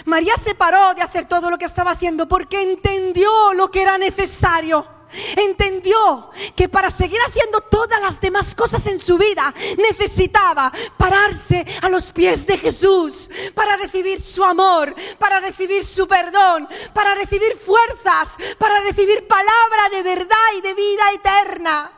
María 0.06 0.38
se 0.38 0.54
paró 0.54 0.94
de 0.94 1.02
hacer 1.02 1.26
todo 1.26 1.50
lo 1.50 1.58
que 1.58 1.66
estaba 1.66 1.90
haciendo 1.90 2.26
porque 2.26 2.62
entendió 2.62 3.52
lo 3.52 3.70
que 3.70 3.82
era 3.82 3.98
necesario. 3.98 4.93
Entendió 5.36 6.30
que 6.56 6.68
para 6.68 6.90
seguir 6.90 7.20
haciendo 7.26 7.60
todas 7.60 8.00
las 8.00 8.20
demás 8.20 8.54
cosas 8.54 8.86
en 8.86 8.98
su 8.98 9.18
vida 9.18 9.52
necesitaba 9.78 10.72
pararse 10.96 11.64
a 11.82 11.88
los 11.88 12.10
pies 12.10 12.46
de 12.46 12.58
Jesús 12.58 13.30
para 13.54 13.76
recibir 13.76 14.20
su 14.22 14.44
amor, 14.44 14.94
para 15.18 15.40
recibir 15.40 15.84
su 15.84 16.06
perdón, 16.06 16.68
para 16.92 17.14
recibir 17.14 17.56
fuerzas, 17.56 18.36
para 18.58 18.80
recibir 18.80 19.26
palabra 19.26 19.88
de 19.90 20.02
verdad 20.02 20.36
y 20.56 20.60
de 20.60 20.74
vida 20.74 21.12
eterna. 21.12 21.92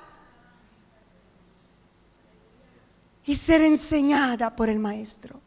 Y 3.24 3.34
ser 3.34 3.62
enseñada 3.62 4.54
por 4.54 4.68
el 4.68 4.78
Maestro. 4.78 5.45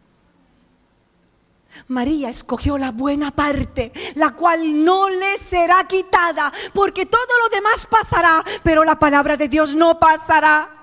María 1.87 2.29
escogió 2.29 2.77
la 2.77 2.91
buena 2.91 3.31
parte, 3.31 3.91
la 4.15 4.31
cual 4.31 4.83
no 4.83 5.09
le 5.09 5.37
será 5.37 5.87
quitada, 5.87 6.51
porque 6.73 7.05
todo 7.05 7.37
lo 7.43 7.55
demás 7.55 7.85
pasará, 7.85 8.43
pero 8.63 8.83
la 8.83 8.97
palabra 8.97 9.37
de 9.37 9.47
Dios 9.47 9.75
no 9.75 9.99
pasará. 9.99 10.75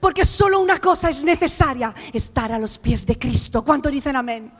Porque 0.00 0.24
solo 0.24 0.60
una 0.60 0.78
cosa 0.78 1.10
es 1.10 1.22
necesaria, 1.22 1.94
estar 2.12 2.52
a 2.52 2.58
los 2.58 2.78
pies 2.78 3.06
de 3.06 3.18
Cristo. 3.18 3.62
¿Cuánto 3.62 3.90
dicen 3.90 4.16
amén? 4.16 4.52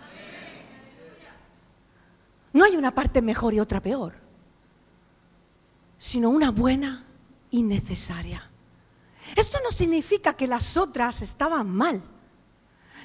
No 2.52 2.64
hay 2.64 2.76
una 2.76 2.94
parte 2.94 3.22
mejor 3.22 3.54
y 3.54 3.60
otra 3.60 3.80
peor, 3.80 4.14
sino 5.96 6.28
una 6.28 6.50
buena 6.50 7.06
y 7.50 7.62
necesaria. 7.62 8.50
Esto 9.34 9.58
no 9.64 9.70
significa 9.70 10.34
que 10.34 10.46
las 10.46 10.76
otras 10.76 11.22
estaban 11.22 11.70
mal 11.70 12.02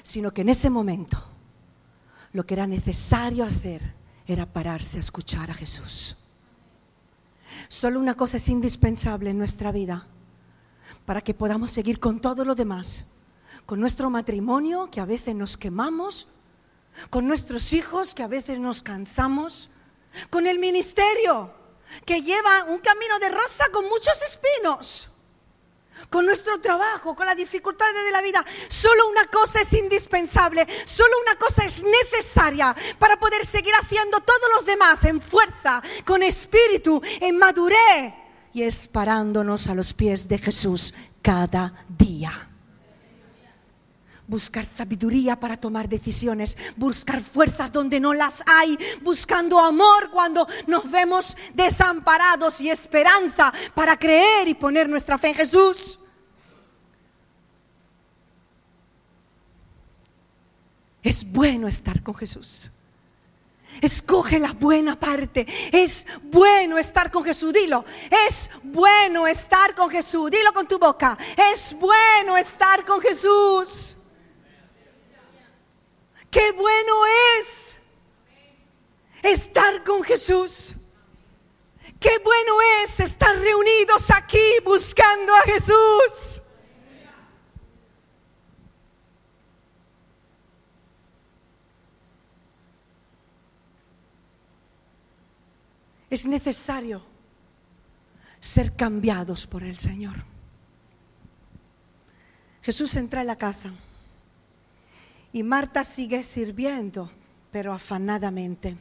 sino 0.02 0.32
que 0.32 0.42
en 0.42 0.48
ese 0.48 0.70
momento 0.70 1.22
lo 2.32 2.44
que 2.46 2.54
era 2.54 2.66
necesario 2.66 3.44
hacer 3.44 3.94
era 4.26 4.46
pararse 4.46 4.98
a 4.98 5.00
escuchar 5.00 5.50
a 5.50 5.54
Jesús. 5.54 6.16
Solo 7.68 7.98
una 7.98 8.14
cosa 8.14 8.36
es 8.36 8.48
indispensable 8.48 9.30
en 9.30 9.38
nuestra 9.38 9.72
vida 9.72 10.06
para 11.06 11.22
que 11.22 11.34
podamos 11.34 11.70
seguir 11.70 11.98
con 11.98 12.20
todo 12.20 12.44
lo 12.44 12.54
demás, 12.54 13.06
con 13.66 13.80
nuestro 13.80 14.10
matrimonio 14.10 14.90
que 14.90 15.00
a 15.00 15.06
veces 15.06 15.34
nos 15.34 15.56
quemamos, 15.56 16.28
con 17.10 17.26
nuestros 17.26 17.72
hijos 17.72 18.14
que 18.14 18.22
a 18.22 18.28
veces 18.28 18.60
nos 18.60 18.82
cansamos, 18.82 19.70
con 20.30 20.46
el 20.46 20.58
ministerio 20.58 21.54
que 22.04 22.22
lleva 22.22 22.64
un 22.64 22.78
camino 22.78 23.18
de 23.18 23.30
rosa 23.30 23.66
con 23.72 23.88
muchos 23.88 24.20
espinos 24.22 25.10
con 26.10 26.26
nuestro 26.26 26.60
trabajo, 26.60 27.14
con 27.14 27.26
las 27.26 27.36
dificultades 27.36 28.04
de 28.04 28.10
la 28.10 28.22
vida. 28.22 28.44
Solo 28.68 29.08
una 29.08 29.26
cosa 29.26 29.60
es 29.60 29.72
indispensable, 29.72 30.66
solo 30.84 31.12
una 31.22 31.36
cosa 31.36 31.64
es 31.64 31.84
necesaria 31.84 32.74
para 32.98 33.18
poder 33.18 33.44
seguir 33.44 33.74
haciendo 33.80 34.20
todos 34.20 34.50
los 34.56 34.66
demás 34.66 35.04
en 35.04 35.20
fuerza, 35.20 35.82
con 36.04 36.22
espíritu, 36.22 37.00
en 37.20 37.38
madurez 37.38 38.14
y 38.52 38.62
es 38.62 38.88
parándonos 38.88 39.68
a 39.68 39.74
los 39.74 39.92
pies 39.92 40.28
de 40.28 40.38
Jesús 40.38 40.94
cada 41.22 41.84
día 41.88 42.47
buscar 44.28 44.64
sabiduría 44.64 45.40
para 45.40 45.56
tomar 45.56 45.88
decisiones, 45.88 46.56
buscar 46.76 47.20
fuerzas 47.20 47.72
donde 47.72 47.98
no 47.98 48.14
las 48.14 48.44
hay, 48.46 48.78
buscando 49.02 49.58
amor 49.58 50.10
cuando 50.12 50.46
nos 50.66 50.88
vemos 50.88 51.36
desamparados 51.54 52.60
y 52.60 52.70
esperanza 52.70 53.52
para 53.74 53.98
creer 53.98 54.46
y 54.46 54.54
poner 54.54 54.88
nuestra 54.88 55.18
fe 55.18 55.30
en 55.30 55.34
Jesús. 55.34 55.98
Es 61.02 61.24
bueno 61.24 61.66
estar 61.66 62.02
con 62.02 62.14
Jesús. 62.14 62.70
Escoge 63.80 64.38
la 64.38 64.52
buena 64.52 64.98
parte. 64.98 65.46
Es 65.72 66.06
bueno 66.22 66.78
estar 66.78 67.10
con 67.10 67.24
Jesús. 67.24 67.52
Dilo. 67.52 67.84
Es 68.28 68.50
bueno 68.62 69.26
estar 69.26 69.74
con 69.74 69.88
Jesús. 69.88 70.30
Dilo 70.30 70.52
con 70.52 70.66
tu 70.66 70.78
boca. 70.78 71.16
Es 71.52 71.74
bueno 71.78 72.36
estar 72.36 72.84
con 72.84 73.00
Jesús. 73.00 73.97
Qué 76.30 76.52
bueno 76.52 76.94
es 77.38 77.76
estar 79.22 79.82
con 79.84 80.02
Jesús. 80.02 80.74
Qué 81.98 82.18
bueno 82.22 82.52
es 82.82 83.00
estar 83.00 83.36
reunidos 83.36 84.10
aquí 84.10 84.38
buscando 84.64 85.34
a 85.34 85.40
Jesús. 85.42 86.42
Es 96.10 96.24
necesario 96.26 97.02
ser 98.40 98.74
cambiados 98.76 99.46
por 99.46 99.62
el 99.62 99.78
Señor. 99.78 100.24
Jesús 102.62 102.96
entra 102.96 103.22
en 103.22 103.26
la 103.26 103.36
casa. 103.36 103.72
Y 105.32 105.42
Marta 105.42 105.84
sigue 105.84 106.22
sirviendo, 106.22 107.10
pero 107.50 107.72
afanadamente, 107.72 108.76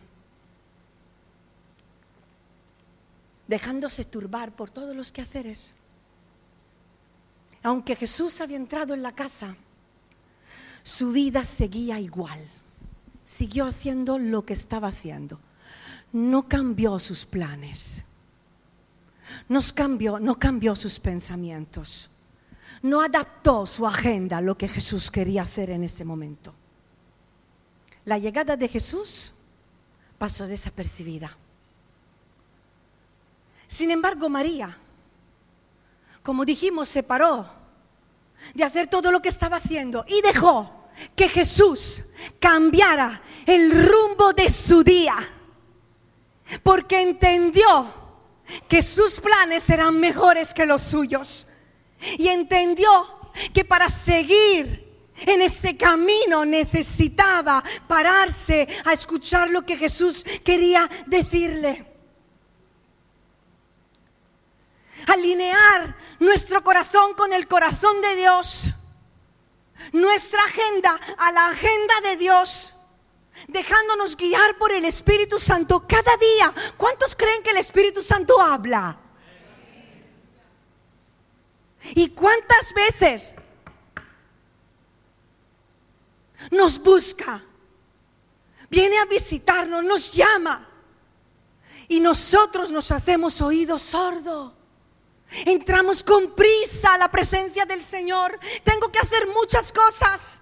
dejándose 3.48 4.06
turbar 4.06 4.56
por 4.56 4.70
todos 4.70 4.96
los 4.96 5.12
quehaceres. 5.12 5.74
Aunque 7.64 7.96
Jesús 7.96 8.40
había 8.40 8.58
entrado 8.58 8.94
en 8.94 9.04
la 9.04 9.14
casa, 9.14 9.56
su 10.84 11.12
vida 11.12 11.44
seguía 11.44 12.00
igual. 12.00 12.40
siguió 13.26 13.66
haciendo 13.66 14.20
lo 14.20 14.46
que 14.46 14.54
estaba 14.54 14.88
haciendo. 14.88 15.42
No 16.14 16.48
cambió 16.48 16.98
sus 16.98 17.26
planes. 17.26 18.06
Cambió, 19.76 20.18
no 20.20 20.40
cambió 20.40 20.76
sus 20.78 20.98
pensamientos. 20.98 22.10
No 22.82 23.02
adaptó 23.02 23.66
su 23.66 23.88
agenda 23.88 24.38
a 24.38 24.42
lo 24.42 24.58
que 24.58 24.68
Jesús 24.68 25.10
quería 25.10 25.44
hacer 25.44 25.70
en 25.70 25.84
ese 25.84 26.06
momento. 26.06 26.54
La 28.06 28.18
llegada 28.18 28.56
de 28.56 28.68
Jesús 28.68 29.34
pasó 30.18 30.48
desapercibida. 30.48 31.36
Sin 33.68 33.92
embargo, 33.92 34.30
María, 34.30 34.78
como 36.24 36.46
dijimos, 36.46 36.88
se 36.88 37.04
paró 37.04 37.46
de 38.54 38.64
hacer 38.64 38.88
todo 38.88 39.12
lo 39.12 39.22
que 39.22 39.30
estaba 39.30 39.58
haciendo 39.58 40.06
y 40.08 40.22
dejó 40.22 40.90
que 41.16 41.28
Jesús 41.28 42.04
cambiara 42.40 43.22
el 43.46 43.72
rumbo 43.72 44.34
de 44.34 44.50
su 44.50 44.84
día, 44.84 45.16
porque 46.64 47.02
entendió 47.02 47.88
que 48.68 48.82
sus 48.82 49.20
planes 49.20 49.70
eran 49.70 50.00
mejores 50.00 50.54
que 50.54 50.66
los 50.66 50.82
suyos 50.82 51.47
y 52.18 52.28
entendió 52.28 52.90
que 53.54 53.66
para 53.66 53.90
seguir 53.90 54.86
en 55.26 55.42
ese 55.42 55.76
camino 55.76 56.46
necesitaba 56.46 57.64
pararse 57.88 58.68
a 58.86 58.94
escuchar 58.94 59.50
lo 59.50 59.66
que 59.66 59.76
Jesús 59.76 60.24
quería 60.44 60.90
decirle. 61.08 61.86
Alinear 65.08 65.96
nuestro 66.20 66.64
corazón 66.64 67.14
con 67.14 67.32
el 67.34 67.48
corazón 67.48 68.02
de 68.02 68.16
Dios 68.16 68.72
nuestra 69.92 70.44
agenda 70.44 71.00
a 71.18 71.32
la 71.32 71.48
agenda 71.48 72.02
de 72.04 72.18
Dios, 72.18 72.74
dejándonos 73.48 74.18
guiar 74.18 74.58
por 74.58 74.72
el 74.72 74.86
Espíritu 74.86 75.40
Santo 75.40 75.86
cada 75.88 76.16
día. 76.18 76.54
¿Cuántos 76.76 77.16
creen 77.16 77.44
que 77.44 77.52
el 77.52 77.58
Espíritu 77.58 78.02
Santo 78.02 78.42
habla? 78.42 78.98
¿Y 81.96 82.10
cuántas 82.10 82.74
veces 82.74 83.34
nos 86.52 86.82
busca? 86.82 87.44
Viene 88.70 88.98
a 88.98 89.06
visitarnos, 89.06 89.84
nos 89.84 90.14
llama. 90.14 90.68
Y 91.88 92.00
nosotros 92.00 92.72
nos 92.72 92.92
hacemos 92.92 93.42
oídos 93.42 93.82
sordos. 93.82 94.54
Entramos 95.46 96.04
con 96.04 96.34
prisa 96.36 96.94
a 96.94 96.98
la 96.98 97.12
presencia 97.12 97.66
del 97.66 97.84
Señor. 97.84 98.38
Tengo 98.64 98.92
que 98.92 99.00
hacer 99.00 99.28
muchas 99.28 99.72
cosas. 99.72 100.42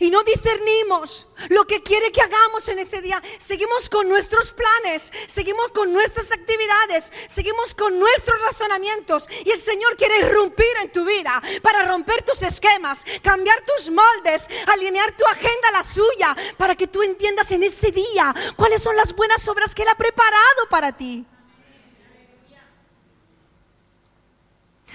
Y 0.00 0.10
no 0.10 0.22
discernimos 0.24 1.26
lo 1.48 1.66
que 1.66 1.82
quiere 1.82 2.12
que 2.12 2.20
hagamos 2.20 2.68
en 2.68 2.78
ese 2.78 3.00
día. 3.00 3.22
Seguimos 3.38 3.88
con 3.88 4.08
nuestros 4.08 4.52
planes, 4.52 5.12
seguimos 5.26 5.70
con 5.72 5.92
nuestras 5.92 6.32
actividades, 6.32 7.12
seguimos 7.28 7.74
con 7.74 7.98
nuestros 7.98 8.40
razonamientos 8.42 9.28
y 9.44 9.50
el 9.50 9.58
Señor 9.58 9.96
quiere 9.96 10.18
irrumpir 10.18 10.66
en 10.82 10.92
tu 10.92 11.04
vida 11.04 11.42
para 11.62 11.84
romper 11.84 12.22
tus 12.22 12.42
esquemas, 12.42 13.04
cambiar 13.22 13.62
tus 13.64 13.90
moldes, 13.90 14.46
alinear 14.66 15.16
tu 15.16 15.24
agenda 15.26 15.68
a 15.68 15.72
la 15.72 15.82
suya, 15.82 16.36
para 16.56 16.74
que 16.74 16.86
tú 16.86 17.02
entiendas 17.02 17.50
en 17.52 17.62
ese 17.62 17.92
día 17.92 18.34
cuáles 18.56 18.82
son 18.82 18.96
las 18.96 19.14
buenas 19.14 19.46
obras 19.48 19.74
que 19.74 19.82
Él 19.82 19.88
ha 19.88 19.96
preparado 19.96 20.68
para 20.68 20.92
ti. 20.96 21.24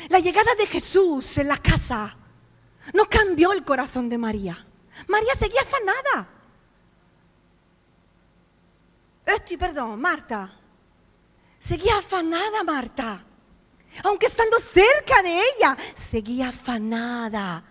La 0.10 0.20
llegada 0.20 0.56
de 0.56 0.66
Jesús 0.66 1.38
en 1.38 1.48
la 1.48 1.58
casa 1.58 2.18
no 2.94 3.06
cambió 3.06 3.52
el 3.52 3.64
corazón 3.64 4.10
de 4.10 4.18
María. 4.18 4.66
María 5.08 5.34
seguía 5.36 5.62
afanada. 5.62 6.28
Estoy, 9.26 9.58
perdón, 9.58 10.00
Marta. 10.00 10.52
Seguía 11.60 11.98
afanada 11.98 12.64
Marta. 12.64 13.26
Aunque 14.04 14.26
estando 14.26 14.60
cerca 14.60 15.22
de 15.22 15.38
ella, 15.38 15.78
seguía 15.96 16.50
afanada. 16.50 17.64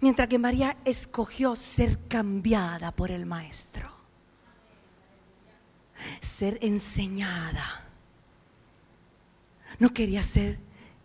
Mientras 0.00 0.28
que 0.28 0.38
María 0.38 0.76
escogió 0.84 1.56
ser 1.56 2.06
cambiada 2.06 2.92
por 2.92 3.10
el 3.10 3.26
Maestro. 3.26 3.90
Ser 6.20 6.58
enseñada. 6.62 7.86
No 9.78 9.92
quería 9.92 10.22
ser, 10.22 10.58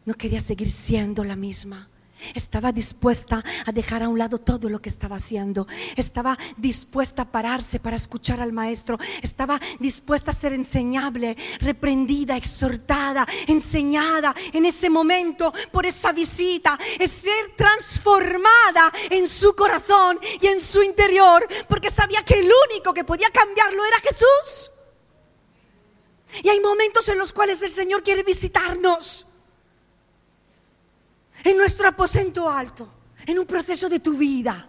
no 0.06 0.14
quería 0.14 0.40
seguir 0.40 0.70
siendo 0.70 1.24
la 1.24 1.36
misma. 1.36 1.90
Estaba 2.34 2.72
dispuesta 2.72 3.44
a 3.66 3.72
dejar 3.72 4.04
a 4.04 4.10
un 4.10 4.18
lado 4.18 4.40
todo 4.40 4.70
lo 4.70 4.82
que 4.82 4.90
estaba 4.90 5.18
haciendo. 5.18 5.68
Estaba 5.96 6.38
dispuesta 6.58 7.24
a 7.24 7.32
pararse 7.32 7.80
para 7.80 7.96
escuchar 7.96 8.42
al 8.42 8.54
maestro. 8.54 8.98
Estaba 9.22 9.60
dispuesta 9.80 10.32
a 10.32 10.34
ser 10.34 10.54
enseñable, 10.54 11.38
reprendida, 11.60 12.38
exhortada, 12.38 13.28
enseñada 13.48 14.36
en 14.54 14.66
ese 14.66 14.90
momento 14.90 15.54
por 15.72 15.86
esa 15.86 16.12
visita. 16.12 16.78
Es 17.00 17.12
ser 17.12 17.56
transformada 17.56 18.92
en 19.10 19.28
su 19.28 19.56
corazón 19.56 20.20
y 20.42 20.48
en 20.48 20.62
su 20.62 20.82
interior. 20.82 21.48
Porque 21.68 21.90
sabía 21.90 22.24
que 22.24 22.40
el 22.40 22.50
único 22.70 22.94
que 22.94 23.04
podía 23.04 23.30
cambiarlo 23.30 23.84
era 23.86 24.00
Jesús. 24.00 24.72
Y 26.44 26.50
hay 26.50 26.60
momentos 26.60 27.08
en 27.10 27.18
los 27.18 27.32
cuales 27.32 27.62
el 27.62 27.72
Señor 27.72 28.04
quiere 28.04 28.24
visitarnos 28.24 29.26
en 31.44 31.58
nuestro 31.58 31.88
aposento 31.88 32.50
alto, 32.50 32.90
en 33.26 33.40
un 33.40 33.46
proceso 33.46 33.90
de 33.90 34.00
tu 34.00 34.18
vida. 34.18 34.68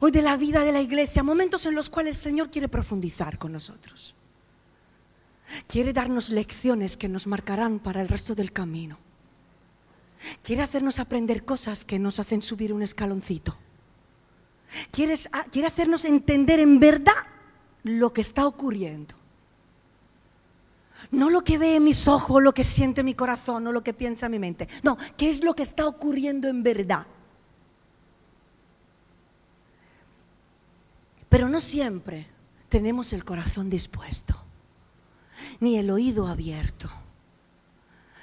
Hoy 0.00 0.10
de 0.10 0.22
la 0.22 0.36
vida 0.36 0.64
de 0.64 0.72
la 0.72 0.80
iglesia, 0.80 1.22
momentos 1.22 1.64
en 1.66 1.74
los 1.74 1.88
cuales 1.88 2.16
el 2.16 2.22
Señor 2.22 2.50
quiere 2.50 2.68
profundizar 2.68 3.38
con 3.38 3.52
nosotros. 3.52 4.16
Quiere 5.66 5.92
darnos 5.92 6.30
lecciones 6.30 6.96
que 6.96 7.08
nos 7.08 7.26
marcarán 7.26 7.78
para 7.78 8.00
el 8.00 8.08
resto 8.08 8.34
del 8.34 8.52
camino. 8.52 8.98
Quiere 10.42 10.62
hacernos 10.62 10.98
aprender 10.98 11.44
cosas 11.44 11.84
que 11.84 11.98
nos 11.98 12.18
hacen 12.18 12.42
subir 12.42 12.72
un 12.72 12.82
escaloncito. 12.82 13.56
Quiere, 14.90 15.14
quiere 15.50 15.68
hacernos 15.68 16.04
entender 16.04 16.60
en 16.60 16.80
verdad 16.80 17.12
lo 17.82 18.12
que 18.12 18.20
está 18.22 18.46
ocurriendo. 18.46 19.14
No 21.12 21.28
lo 21.28 21.44
que 21.44 21.58
ve 21.58 21.78
mis 21.78 22.08
ojos, 22.08 22.42
lo 22.42 22.54
que 22.54 22.64
siente 22.64 23.04
mi 23.04 23.14
corazón, 23.14 23.62
no 23.64 23.70
lo 23.70 23.84
que 23.84 23.92
piensa 23.92 24.30
mi 24.30 24.38
mente. 24.38 24.66
No, 24.82 24.96
¿qué 25.16 25.28
es 25.28 25.44
lo 25.44 25.54
que 25.54 25.62
está 25.62 25.86
ocurriendo 25.86 26.48
en 26.48 26.62
verdad? 26.62 27.06
Pero 31.28 31.48
no 31.48 31.60
siempre 31.60 32.26
tenemos 32.68 33.12
el 33.12 33.24
corazón 33.24 33.68
dispuesto, 33.68 34.34
ni 35.60 35.76
el 35.76 35.90
oído 35.90 36.26
abierto, 36.26 36.90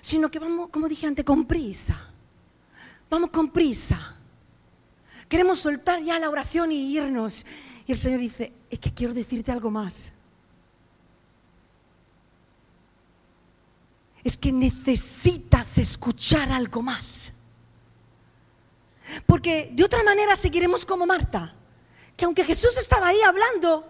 sino 0.01 0.31
que 0.31 0.39
vamos, 0.39 0.69
como 0.69 0.87
dije 0.87 1.05
antes, 1.05 1.23
con 1.23 1.45
prisa. 1.45 1.95
Vamos 3.07 3.29
con 3.29 3.49
prisa. 3.49 4.15
Queremos 5.27 5.59
soltar 5.59 6.01
ya 6.01 6.17
la 6.17 6.29
oración 6.29 6.71
y 6.71 6.91
irnos. 6.91 7.45
Y 7.85 7.91
el 7.91 7.97
Señor 7.99 8.19
dice, 8.19 8.51
es 8.69 8.79
que 8.79 8.93
quiero 8.93 9.13
decirte 9.13 9.51
algo 9.51 9.69
más. 9.69 10.13
Es 14.29 14.37
que 14.37 14.51
necesitas 14.51 15.79
escuchar 15.79 16.51
algo 16.51 16.83
más. 16.83 17.33
Porque 19.25 19.71
de 19.73 19.83
otra 19.83 20.03
manera 20.03 20.35
seguiremos 20.35 20.85
como 20.85 21.07
Marta, 21.07 21.55
que 22.15 22.25
aunque 22.25 22.43
Jesús 22.43 22.77
estaba 22.77 23.07
ahí 23.07 23.19
hablando, 23.21 23.83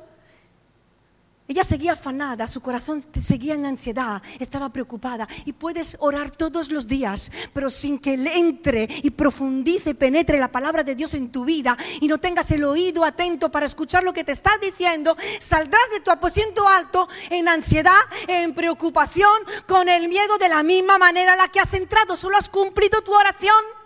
ella 1.49 1.63
seguía 1.63 1.93
afanada, 1.93 2.45
su 2.45 2.61
corazón 2.61 3.03
seguía 3.23 3.55
en 3.55 3.65
ansiedad, 3.65 4.21
estaba 4.37 4.69
preocupada. 4.69 5.27
Y 5.45 5.53
puedes 5.53 5.97
orar 5.99 6.29
todos 6.29 6.71
los 6.71 6.87
días, 6.87 7.31
pero 7.53 7.71
sin 7.71 7.97
que 7.97 8.15
le 8.17 8.37
entre 8.37 8.87
y 9.01 9.09
profundice, 9.09 9.95
penetre 9.95 10.37
la 10.37 10.51
palabra 10.51 10.83
de 10.83 10.93
Dios 10.93 11.15
en 11.15 11.31
tu 11.31 11.45
vida 11.45 11.75
y 12.01 12.07
no 12.07 12.19
tengas 12.19 12.51
el 12.51 12.63
oído 12.63 13.03
atento 13.03 13.51
para 13.51 13.65
escuchar 13.65 14.03
lo 14.03 14.13
que 14.13 14.23
te 14.23 14.31
está 14.31 14.51
diciendo, 14.61 15.17
saldrás 15.39 15.89
de 15.91 16.01
tu 16.01 16.11
aposento 16.11 16.67
alto 16.67 17.09
en 17.31 17.47
ansiedad, 17.47 17.99
en 18.27 18.53
preocupación, 18.53 19.33
con 19.67 19.89
el 19.89 20.07
miedo 20.07 20.37
de 20.37 20.49
la 20.49 20.61
misma 20.61 20.99
manera 20.99 21.33
a 21.33 21.35
la 21.35 21.47
que 21.47 21.59
has 21.59 21.73
entrado. 21.73 22.15
Solo 22.15 22.37
has 22.37 22.47
cumplido 22.47 23.01
tu 23.01 23.11
oración. 23.11 23.78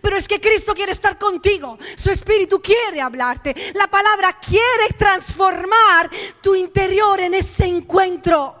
Pero 0.00 0.16
es 0.16 0.28
que 0.28 0.40
Cristo 0.40 0.74
quiere 0.74 0.92
estar 0.92 1.18
contigo. 1.18 1.78
Su 1.96 2.10
espíritu 2.10 2.60
quiere 2.60 3.00
hablarte. 3.00 3.54
La 3.74 3.88
palabra 3.88 4.38
quiere 4.38 4.94
transformar 4.96 6.10
tu 6.40 6.54
interior 6.54 7.20
en 7.20 7.34
ese 7.34 7.66
encuentro. 7.66 8.56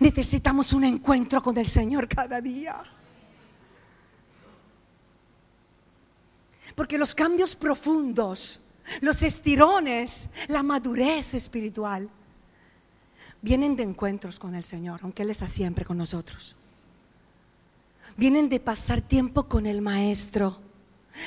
Necesitamos 0.00 0.72
un 0.72 0.84
encuentro 0.84 1.42
con 1.42 1.56
el 1.58 1.68
Señor 1.68 2.08
cada 2.08 2.40
día. 2.40 2.82
Porque 6.74 6.98
los 6.98 7.14
cambios 7.14 7.56
profundos, 7.56 8.60
los 9.00 9.22
estirones, 9.22 10.28
la 10.46 10.62
madurez 10.62 11.34
espiritual, 11.34 12.08
vienen 13.42 13.76
de 13.76 13.82
encuentros 13.82 14.38
con 14.38 14.54
el 14.54 14.64
Señor, 14.64 15.00
aunque 15.02 15.22
Él 15.22 15.30
está 15.30 15.48
siempre 15.48 15.84
con 15.84 15.98
nosotros. 15.98 16.56
Vienen 18.18 18.48
de 18.48 18.58
pasar 18.58 19.00
tiempo 19.00 19.44
con 19.44 19.64
el 19.64 19.80
maestro. 19.80 20.58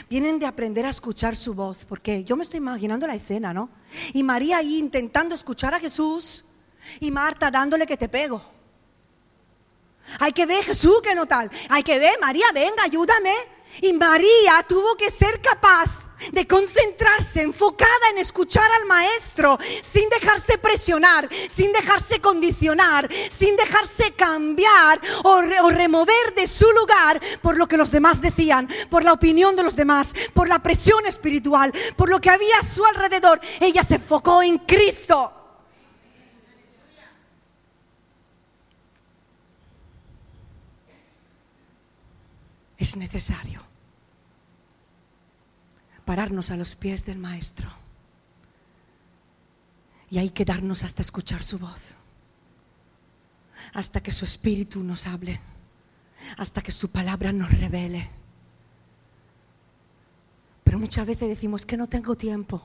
Vienen 0.10 0.40
de 0.40 0.46
aprender 0.46 0.86
a 0.86 0.90
escuchar 0.90 1.36
su 1.36 1.54
voz, 1.54 1.86
porque 1.86 2.24
yo 2.24 2.36
me 2.36 2.44
estoy 2.44 2.58
imaginando 2.58 3.08
la 3.08 3.16
escena, 3.16 3.54
¿no? 3.54 3.70
Y 4.14 4.24
María 4.24 4.58
ahí 4.58 4.78
intentando 4.78 5.34
escuchar 5.34 5.74
a 5.74 5.80
Jesús 5.80 6.46
y 7.00 7.10
Marta 7.12 7.50
dándole 7.50 7.88
que 7.88 7.98
te 7.98 8.08
pego. 8.08 8.42
Hay 10.20 10.34
que 10.34 10.46
ver 10.46 10.64
Jesús 10.64 11.02
que 11.02 11.16
no 11.16 11.26
tal. 11.26 11.50
Hay 11.70 11.84
que 11.84 11.98
ver, 11.98 12.20
María, 12.20 12.46
venga, 12.54 12.84
ayúdame. 12.84 13.34
Y 13.82 13.94
María 13.94 14.66
tuvo 14.68 14.96
que 14.96 15.10
ser 15.10 15.42
capaz 15.42 16.11
de 16.32 16.48
concentrarse, 16.48 17.42
enfocada 17.42 18.10
en 18.12 18.20
escuchar 18.20 18.72
al 18.72 18.86
maestro, 18.86 19.58
sin 19.82 20.10
dejarse 20.10 20.58
presionar, 20.58 21.30
sin 21.50 21.72
dejarse 21.74 22.20
condicionar, 22.20 23.10
sin 23.30 23.56
dejarse 23.56 24.14
cambiar 24.14 25.02
o, 25.24 25.42
remover 25.42 26.36
de 26.36 26.48
su 26.48 26.70
lugar 26.72 27.20
por 27.42 27.58
lo 27.58 27.68
que 27.68 27.78
los 27.78 27.92
demás 27.92 28.22
decían, 28.22 28.70
por 28.90 29.04
la 29.04 29.14
opinión 29.14 29.56
de 29.56 29.64
los 29.64 29.76
demás, 29.76 30.14
por 30.34 30.48
la 30.48 30.60
presión 30.60 31.06
espiritual, 31.06 31.74
por 31.96 32.10
lo 32.10 32.20
que 32.20 32.30
había 32.30 32.60
a 32.60 32.64
su 32.64 32.86
alrededor. 32.86 33.40
Ella 33.60 33.84
se 33.84 33.96
enfocó 33.96 34.42
en 34.44 34.60
Cristo. 34.60 35.34
Es 42.78 42.96
necesario 42.96 43.71
pararnos 46.06 46.52
a 46.52 46.58
los 46.58 46.76
pies 46.76 47.06
del 47.06 47.20
Maestro. 47.20 47.70
Y 50.10 50.18
hay 50.18 50.30
quedarnos 50.30 50.84
hasta 50.84 51.02
escuchar 51.02 51.42
su 51.42 51.58
voz, 51.58 51.96
hasta 53.74 54.02
que 54.02 54.12
su 54.12 54.26
espíritu 54.26 54.84
nos 54.84 55.08
hable, 55.08 55.40
hasta 56.38 56.62
que 56.62 56.72
su 56.72 56.90
palabra 56.90 57.32
nos 57.32 57.50
revele. 57.58 58.10
Pero 60.64 60.80
muchas 60.80 61.08
veces 61.08 61.30
decimos 61.30 61.66
que 61.66 61.78
no 61.78 61.88
tengo 61.88 62.16
tiempo, 62.16 62.62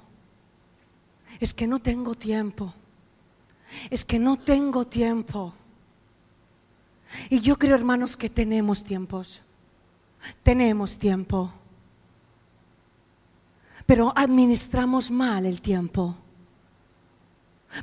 es 1.38 1.54
que 1.54 1.66
no 1.66 1.78
tengo 1.78 2.14
tiempo, 2.14 2.74
es 3.90 4.04
que 4.04 4.18
no 4.18 4.38
tengo 4.38 4.86
tiempo. 4.86 5.54
Y 7.30 7.38
yo 7.40 7.56
creo, 7.56 7.76
hermanos, 7.76 8.16
que 8.16 8.28
tenemos 8.28 8.82
tiempos, 8.82 9.42
tenemos 10.42 10.98
tiempo 10.98 11.52
pero 13.86 14.12
administramos 14.14 15.10
mal 15.10 15.46
el 15.46 15.62
tiempo. 15.62 16.16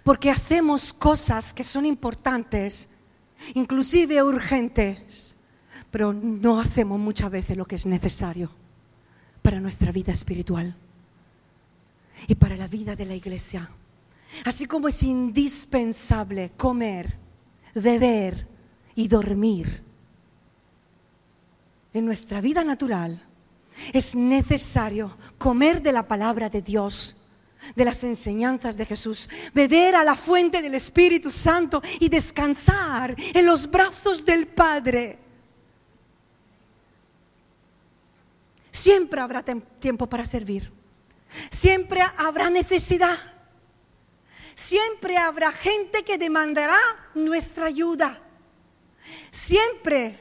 Porque 0.03 0.29
hacemos 0.29 0.91
cosas 0.91 1.53
que 1.53 1.63
son 1.63 1.85
importantes, 1.85 2.89
inclusive 3.53 4.21
urgentes, 4.21 5.35
pero 5.89 6.13
no 6.13 6.59
hacemos 6.59 6.99
muchas 6.99 7.31
veces 7.31 7.57
lo 7.57 7.65
que 7.65 7.75
es 7.75 7.85
necesario 7.85 8.51
para 9.41 9.59
nuestra 9.59 9.91
vida 9.91 10.11
espiritual 10.11 10.75
y 12.27 12.35
para 12.35 12.55
la 12.55 12.67
vida 12.67 12.95
de 12.95 13.05
la 13.05 13.15
iglesia. 13.15 13.69
Así 14.45 14.65
como 14.65 14.87
es 14.87 15.03
indispensable 15.03 16.51
comer, 16.57 17.17
beber 17.75 18.47
y 18.95 19.07
dormir 19.07 19.83
en 21.93 22.05
nuestra 22.05 22.41
vida 22.41 22.63
natural, 22.63 23.21
es 23.91 24.15
necesario 24.15 25.15
comer 25.37 25.81
de 25.81 25.91
la 25.91 26.07
palabra 26.07 26.49
de 26.49 26.61
Dios, 26.61 27.15
de 27.75 27.85
las 27.85 28.03
enseñanzas 28.03 28.77
de 28.77 28.85
Jesús, 28.85 29.29
beber 29.53 29.95
a 29.95 30.03
la 30.03 30.15
fuente 30.15 30.61
del 30.61 30.75
Espíritu 30.75 31.31
Santo 31.31 31.81
y 31.99 32.09
descansar 32.09 33.15
en 33.17 33.45
los 33.45 33.69
brazos 33.69 34.25
del 34.25 34.47
Padre. 34.47 35.19
Siempre 38.71 39.21
habrá 39.21 39.43
tiempo 39.79 40.07
para 40.07 40.25
servir. 40.25 40.71
Siempre 41.51 42.01
habrá 42.17 42.49
necesidad. 42.49 43.17
Siempre 44.55 45.17
habrá 45.17 45.51
gente 45.51 46.03
que 46.03 46.17
demandará 46.17 46.79
nuestra 47.13 47.67
ayuda. 47.67 48.19
Siempre 49.31 50.17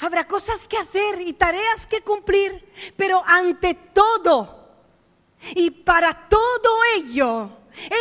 habrá 0.00 0.26
cosas 0.26 0.66
que 0.66 0.76
hacer 0.76 1.20
y 1.20 1.32
tareas 1.32 1.86
que 1.86 2.00
cumplir, 2.02 2.64
pero 2.96 3.22
ante 3.26 3.74
todo 3.74 4.68
y 5.54 5.70
para 5.70 6.28
todo 6.28 6.70
ello 6.96 7.50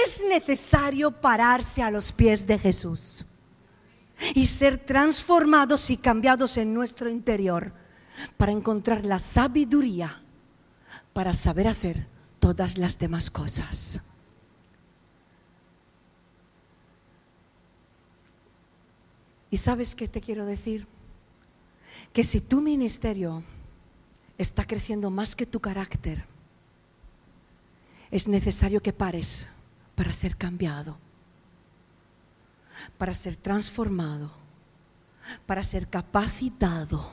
es 0.03 0.23
necesario 0.23 1.11
pararse 1.11 1.81
a 1.81 1.91
los 1.91 2.11
pies 2.11 2.45
de 2.47 2.57
Jesús 2.57 3.25
y 4.33 4.45
ser 4.47 4.77
transformados 4.77 5.89
y 5.89 5.97
cambiados 5.97 6.57
en 6.57 6.73
nuestro 6.73 7.09
interior 7.09 7.71
para 8.37 8.51
encontrar 8.51 9.05
la 9.05 9.19
sabiduría 9.19 10.21
para 11.13 11.33
saber 11.33 11.67
hacer 11.67 12.07
todas 12.39 12.77
las 12.77 12.97
demás 12.97 13.29
cosas. 13.29 14.01
¿Y 19.51 19.57
sabes 19.57 19.95
qué 19.95 20.07
te 20.07 20.21
quiero 20.21 20.45
decir? 20.45 20.87
Que 22.13 22.23
si 22.23 22.41
tu 22.41 22.61
ministerio 22.61 23.43
está 24.37 24.65
creciendo 24.65 25.09
más 25.09 25.35
que 25.35 25.45
tu 25.45 25.59
carácter, 25.59 26.25
es 28.11 28.27
necesario 28.27 28.81
que 28.81 28.93
pares 28.93 29.49
para 29.95 30.11
ser 30.11 30.35
cambiado, 30.35 30.97
para 32.97 33.13
ser 33.13 33.35
transformado, 33.35 34.31
para 35.45 35.63
ser 35.63 35.87
capacitado, 35.87 37.11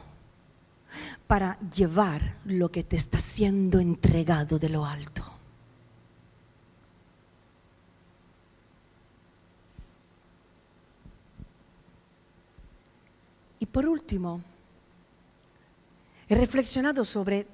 para 1.27 1.59
llevar 1.71 2.39
lo 2.45 2.71
que 2.71 2.85
te 2.85 2.97
está 2.97 3.19
siendo 3.19 3.81
entregado 3.81 4.59
de 4.59 4.69
lo 4.69 4.87
alto. 4.87 5.25
Y 13.59 13.67
por 13.67 13.87
último, 13.87 14.43
he 16.29 16.35
reflexionado 16.35 17.05
sobre 17.05 17.47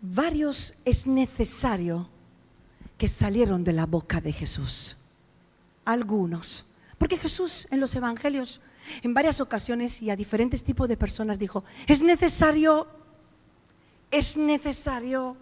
varios 0.00 0.74
es 0.84 1.06
necesario 1.06 2.08
que 2.98 3.08
salieron 3.08 3.64
de 3.64 3.72
la 3.72 3.86
boca 3.86 4.20
de 4.20 4.32
Jesús. 4.32 4.96
Algunos. 5.84 6.66
Porque 6.98 7.16
Jesús 7.16 7.66
en 7.70 7.80
los 7.80 7.94
evangelios 7.94 8.60
en 9.02 9.14
varias 9.14 9.40
ocasiones 9.40 10.02
y 10.02 10.10
a 10.10 10.16
diferentes 10.16 10.64
tipos 10.64 10.88
de 10.88 10.96
personas 10.96 11.38
dijo, 11.38 11.64
es 11.86 12.02
necesario, 12.02 12.86
es 14.10 14.36
necesario. 14.36 15.36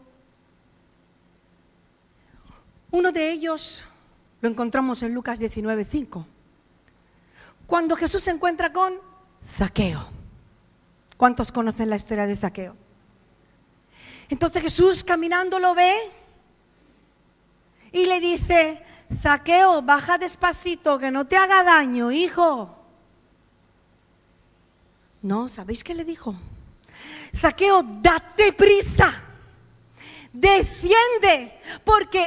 Uno 2.91 3.13
de 3.13 3.31
ellos 3.31 3.85
lo 4.41 4.49
encontramos 4.49 5.03
en 5.03 5.15
Lucas 5.15 5.41
19:5. 5.41 6.25
Cuando 7.67 7.97
Jesús 7.97 8.23
se 8.23 8.31
encuentra 8.31 8.73
con 8.73 8.95
Zaqueo. 9.45 10.18
¿Cuántos 11.19 11.51
conocen 11.51 11.91
la 11.91 11.97
historia 11.97 12.27
de 12.27 12.37
Zaqueo? 12.37 12.77
Entonces 14.29 14.63
Jesús 14.63 15.03
caminando 15.03 15.59
lo 15.59 15.75
ve 15.75 15.95
y 17.91 18.07
le 18.07 18.21
dice, 18.21 18.81
Zaqueo, 19.21 19.83
baja 19.83 20.17
despacito, 20.17 20.97
que 20.97 21.11
no 21.11 21.27
te 21.27 21.37
haga 21.37 21.65
daño, 21.65 22.13
hijo. 22.13 22.73
No, 25.21 25.49
¿sabéis 25.49 25.83
qué 25.83 25.93
le 25.93 26.05
dijo? 26.05 26.37
Zaqueo, 27.37 27.83
date 27.83 28.53
prisa, 28.53 29.13
desciende, 30.33 31.61
porque 31.83 32.25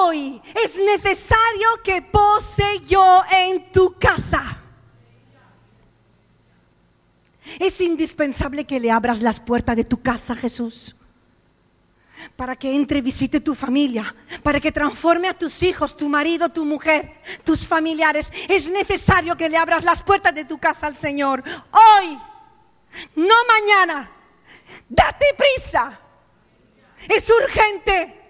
hoy 0.00 0.42
es 0.64 0.80
necesario 0.80 1.68
que 1.84 2.02
pose 2.02 2.80
yo 2.80 3.22
en 3.30 3.70
tu 3.70 3.96
casa. 4.00 4.51
Es 7.62 7.80
indispensable 7.80 8.64
que 8.64 8.80
le 8.80 8.90
abras 8.90 9.22
las 9.22 9.38
puertas 9.38 9.76
de 9.76 9.84
tu 9.84 10.02
casa, 10.02 10.34
Jesús, 10.34 10.96
para 12.34 12.56
que 12.56 12.74
entre 12.74 12.98
y 12.98 13.02
visite 13.02 13.38
tu 13.38 13.54
familia, 13.54 14.16
para 14.42 14.58
que 14.58 14.72
transforme 14.72 15.28
a 15.28 15.38
tus 15.38 15.62
hijos, 15.62 15.96
tu 15.96 16.08
marido, 16.08 16.48
tu 16.48 16.64
mujer, 16.64 17.20
tus 17.44 17.64
familiares. 17.64 18.32
Es 18.48 18.68
necesario 18.68 19.36
que 19.36 19.48
le 19.48 19.56
abras 19.56 19.84
las 19.84 20.02
puertas 20.02 20.34
de 20.34 20.44
tu 20.44 20.58
casa 20.58 20.88
al 20.88 20.96
Señor. 20.96 21.40
Hoy, 21.70 22.18
no 23.14 23.34
mañana. 23.46 24.10
Date 24.88 25.26
prisa. 25.38 26.00
Es 27.08 27.30
urgente. 27.30 28.28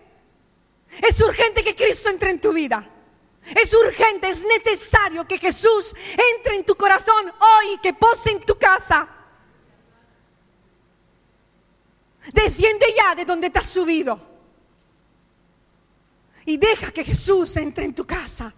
Es 1.09 1.18
urgente 1.23 1.64
que 1.64 1.75
Cristo 1.75 2.11
entre 2.11 2.33
en 2.33 2.38
tu 2.38 2.53
vida. 2.53 2.87
Es 3.57 3.73
urgente, 3.73 4.29
es 4.29 4.45
necesario 4.45 5.27
que 5.27 5.38
Jesús 5.38 5.97
entre 6.35 6.57
en 6.57 6.64
tu 6.64 6.75
corazón 6.75 7.33
hoy, 7.40 7.79
que 7.83 7.95
pose 7.95 8.31
en 8.31 8.45
tu 8.45 8.59
casa. 8.59 9.21
Desciende 12.31 12.87
ya 12.97 13.15
de 13.15 13.25
donde 13.25 13.51
te 13.51 13.59
has 13.59 13.67
subido. 13.67 14.21
Y 16.45 16.57
deja 16.57 16.91
que 16.91 17.05
Jesús 17.05 17.57
entre 17.57 17.85
en 17.85 17.95
tu 17.95 18.05
casa. 18.05 18.53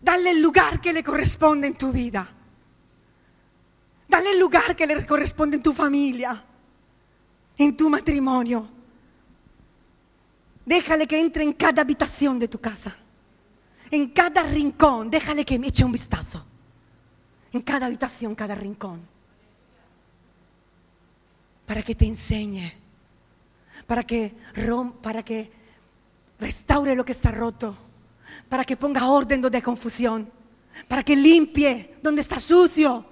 Dale 0.00 0.30
el 0.30 0.40
lugar 0.40 0.80
que 0.80 0.92
le 0.92 1.02
corresponde 1.02 1.66
en 1.66 1.74
tu 1.74 1.92
vida. 1.92 2.28
Dale 4.08 4.30
el 4.30 4.38
lugar 4.38 4.74
que 4.74 4.86
le 4.86 5.04
corresponde 5.04 5.56
en 5.56 5.62
tu 5.62 5.72
familia, 5.72 6.42
en 7.58 7.76
tu 7.76 7.90
matrimonio. 7.90 8.68
Déjale 10.64 11.06
que 11.06 11.18
entre 11.18 11.44
en 11.44 11.52
cada 11.52 11.82
habitación 11.82 12.38
de 12.38 12.48
tu 12.48 12.60
casa, 12.60 12.96
en 13.90 14.08
cada 14.08 14.42
rincón. 14.42 15.10
Déjale 15.10 15.44
que 15.44 15.58
me 15.58 15.68
eche 15.68 15.84
un 15.84 15.92
vistazo. 15.92 16.44
En 17.52 17.62
cada 17.62 17.86
habitación, 17.86 18.34
cada 18.34 18.54
rincón. 18.54 19.17
Para 21.68 21.82
que 21.82 21.94
te 21.94 22.06
enseñe. 22.06 22.72
Para 23.86 24.02
que, 24.02 24.34
para 25.00 25.22
que 25.22 25.52
restaure 26.40 26.96
lo 26.96 27.04
que 27.04 27.12
está 27.12 27.30
roto. 27.30 27.76
Para 28.48 28.64
que 28.64 28.76
ponga 28.76 29.08
orden 29.08 29.40
donde 29.40 29.58
hay 29.58 29.62
confusión. 29.62 30.28
Para 30.88 31.04
que 31.04 31.14
limpie 31.14 31.96
donde 32.02 32.22
está 32.22 32.40
sucio 32.40 33.06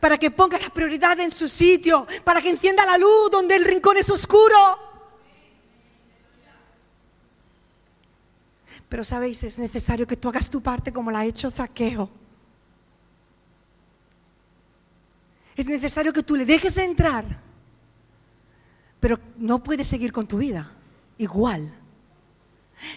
para 0.00 0.16
que 0.16 0.30
ponga 0.30 0.58
la 0.58 0.70
prioridad 0.70 1.20
en 1.20 1.30
su 1.30 1.46
sitio, 1.46 2.06
para 2.24 2.40
que 2.40 2.48
encienda 2.48 2.86
la 2.86 2.96
luz 2.96 3.30
donde 3.30 3.54
el 3.56 3.64
rincón 3.64 3.96
es 3.98 4.08
oscuro. 4.08 4.56
Pero 8.88 9.04
sabéis, 9.04 9.42
es 9.42 9.58
necesario 9.58 10.06
que 10.06 10.16
tú 10.16 10.28
hagas 10.28 10.48
tu 10.48 10.62
parte 10.62 10.92
como 10.92 11.10
la 11.10 11.20
ha 11.20 11.24
hecho 11.24 11.50
Zaqueo. 11.50 12.08
Es 15.56 15.66
necesario 15.66 16.12
que 16.12 16.22
tú 16.22 16.36
le 16.36 16.44
dejes 16.44 16.76
entrar, 16.78 17.24
pero 18.98 19.18
no 19.36 19.62
puedes 19.62 19.86
seguir 19.86 20.12
con 20.12 20.26
tu 20.26 20.38
vida 20.38 20.70
igual. 21.18 21.72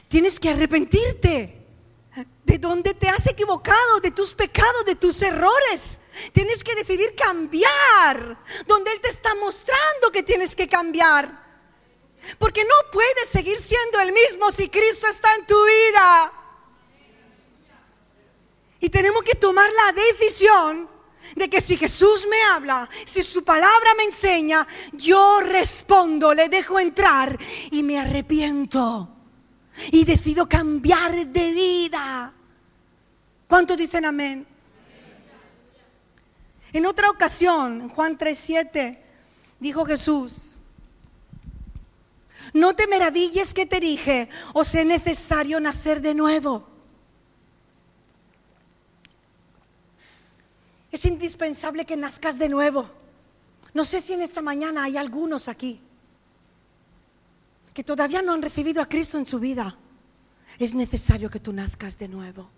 Tienes 0.07 0.39
que 0.39 0.49
arrepentirte 0.49 1.65
de 2.43 2.57
dónde 2.57 2.93
te 2.93 3.09
has 3.09 3.27
equivocado, 3.27 3.99
de 4.01 4.11
tus 4.11 4.33
pecados, 4.33 4.85
de 4.85 4.95
tus 4.95 5.21
errores. 5.21 5.99
Tienes 6.33 6.63
que 6.63 6.73
decidir 6.75 7.13
cambiar, 7.15 8.37
donde 8.65 8.91
Él 8.91 9.01
te 9.01 9.09
está 9.09 9.35
mostrando 9.35 10.11
que 10.11 10.23
tienes 10.23 10.55
que 10.55 10.67
cambiar. 10.67 11.45
Porque 12.39 12.63
no 12.63 12.91
puedes 12.91 13.29
seguir 13.29 13.57
siendo 13.57 13.99
el 13.99 14.11
mismo 14.11 14.49
si 14.51 14.69
Cristo 14.69 15.07
está 15.07 15.33
en 15.35 15.45
tu 15.45 15.55
vida. 15.65 16.33
Y 18.79 18.89
tenemos 18.89 19.23
que 19.23 19.35
tomar 19.35 19.69
la 19.71 19.91
decisión 19.93 20.89
de 21.35 21.49
que 21.49 21.61
si 21.61 21.77
Jesús 21.77 22.27
me 22.29 22.41
habla, 22.43 22.89
si 23.05 23.23
su 23.23 23.43
palabra 23.43 23.89
me 23.97 24.03
enseña, 24.03 24.67
yo 24.93 25.39
respondo, 25.41 26.33
le 26.33 26.49
dejo 26.49 26.79
entrar 26.79 27.37
y 27.71 27.83
me 27.83 27.99
arrepiento 27.99 29.09
y 29.91 30.05
decido 30.05 30.47
cambiar 30.47 31.27
de 31.27 31.51
vida. 31.51 32.33
¿Cuántos 33.47 33.77
dicen 33.77 34.05
amén? 34.05 34.45
En 36.73 36.85
otra 36.85 37.09
ocasión, 37.09 37.89
Juan 37.89 38.17
3:7, 38.17 38.99
dijo 39.59 39.85
Jesús, 39.85 40.55
no 42.53 42.75
te 42.75 42.87
maravilles 42.87 43.53
que 43.53 43.65
te 43.65 43.79
dije, 43.79 44.29
os 44.53 44.73
es 44.75 44.85
necesario 44.85 45.59
nacer 45.59 46.01
de 46.01 46.13
nuevo. 46.13 46.76
Es 50.91 51.05
indispensable 51.05 51.85
que 51.85 51.97
nazcas 51.97 52.37
de 52.39 52.49
nuevo. 52.49 52.89
No 53.73 53.83
sé 53.83 54.01
si 54.01 54.13
en 54.13 54.21
esta 54.21 54.41
mañana 54.41 54.83
hay 54.83 54.97
algunos 54.97 55.47
aquí 55.47 55.81
que 57.77 57.83
todavía 57.83 58.23
no 58.23 58.33
han 58.33 58.41
recibido 58.41 58.81
a 58.81 58.89
Cristo 58.89 59.19
en 59.19 59.25
su 59.27 59.39
vida. 59.39 59.77
Es 60.57 60.73
necesario 60.73 61.29
que 61.29 61.39
tú 61.39 61.53
nazcas 61.53 61.99
de 61.99 62.07
nuevo. 62.07 62.49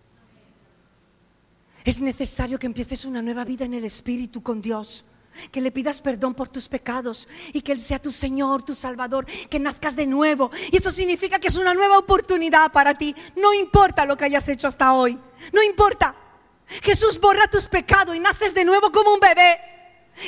Es 1.84 2.00
necesario 2.00 2.58
que 2.58 2.68
empieces 2.68 3.04
una 3.04 3.22
nueva 3.22 3.44
vida 3.44 3.66
en 3.66 3.74
el 3.74 3.84
Espíritu 3.84 4.42
con 4.42 4.62
Dios. 4.62 5.04
Que 5.52 5.60
le 5.60 5.72
pidas 5.72 6.00
perdón 6.00 6.34
por 6.36 6.48
tus 6.48 6.70
pecados 6.70 7.28
y 7.52 7.62
que 7.62 7.74
Él 7.74 7.82
sea 7.82 8.02
tu 8.02 8.12
Señor, 8.12 8.64
tu 8.64 8.74
Salvador, 8.74 9.26
que 9.50 9.60
nazcas 9.60 9.98
de 9.98 10.08
nuevo. 10.08 10.52
Y 10.72 10.78
eso 10.78 10.90
significa 10.90 11.38
que 11.38 11.50
es 11.50 11.58
una 11.58 11.74
nueva 11.74 11.98
oportunidad 11.98 12.72
para 12.72 12.98
ti. 12.98 13.14
No 13.36 13.54
importa 13.54 14.06
lo 14.06 14.16
que 14.16 14.24
hayas 14.24 14.48
hecho 14.48 14.68
hasta 14.68 14.94
hoy. 14.94 15.20
No 15.52 15.62
importa. 15.62 16.16
Jesús 16.84 17.20
borra 17.20 17.50
tus 17.50 17.68
pecados 17.68 18.16
y 18.16 18.20
naces 18.20 18.54
de 18.54 18.64
nuevo 18.64 18.92
como 18.92 19.14
un 19.14 19.20
bebé. 19.20 19.60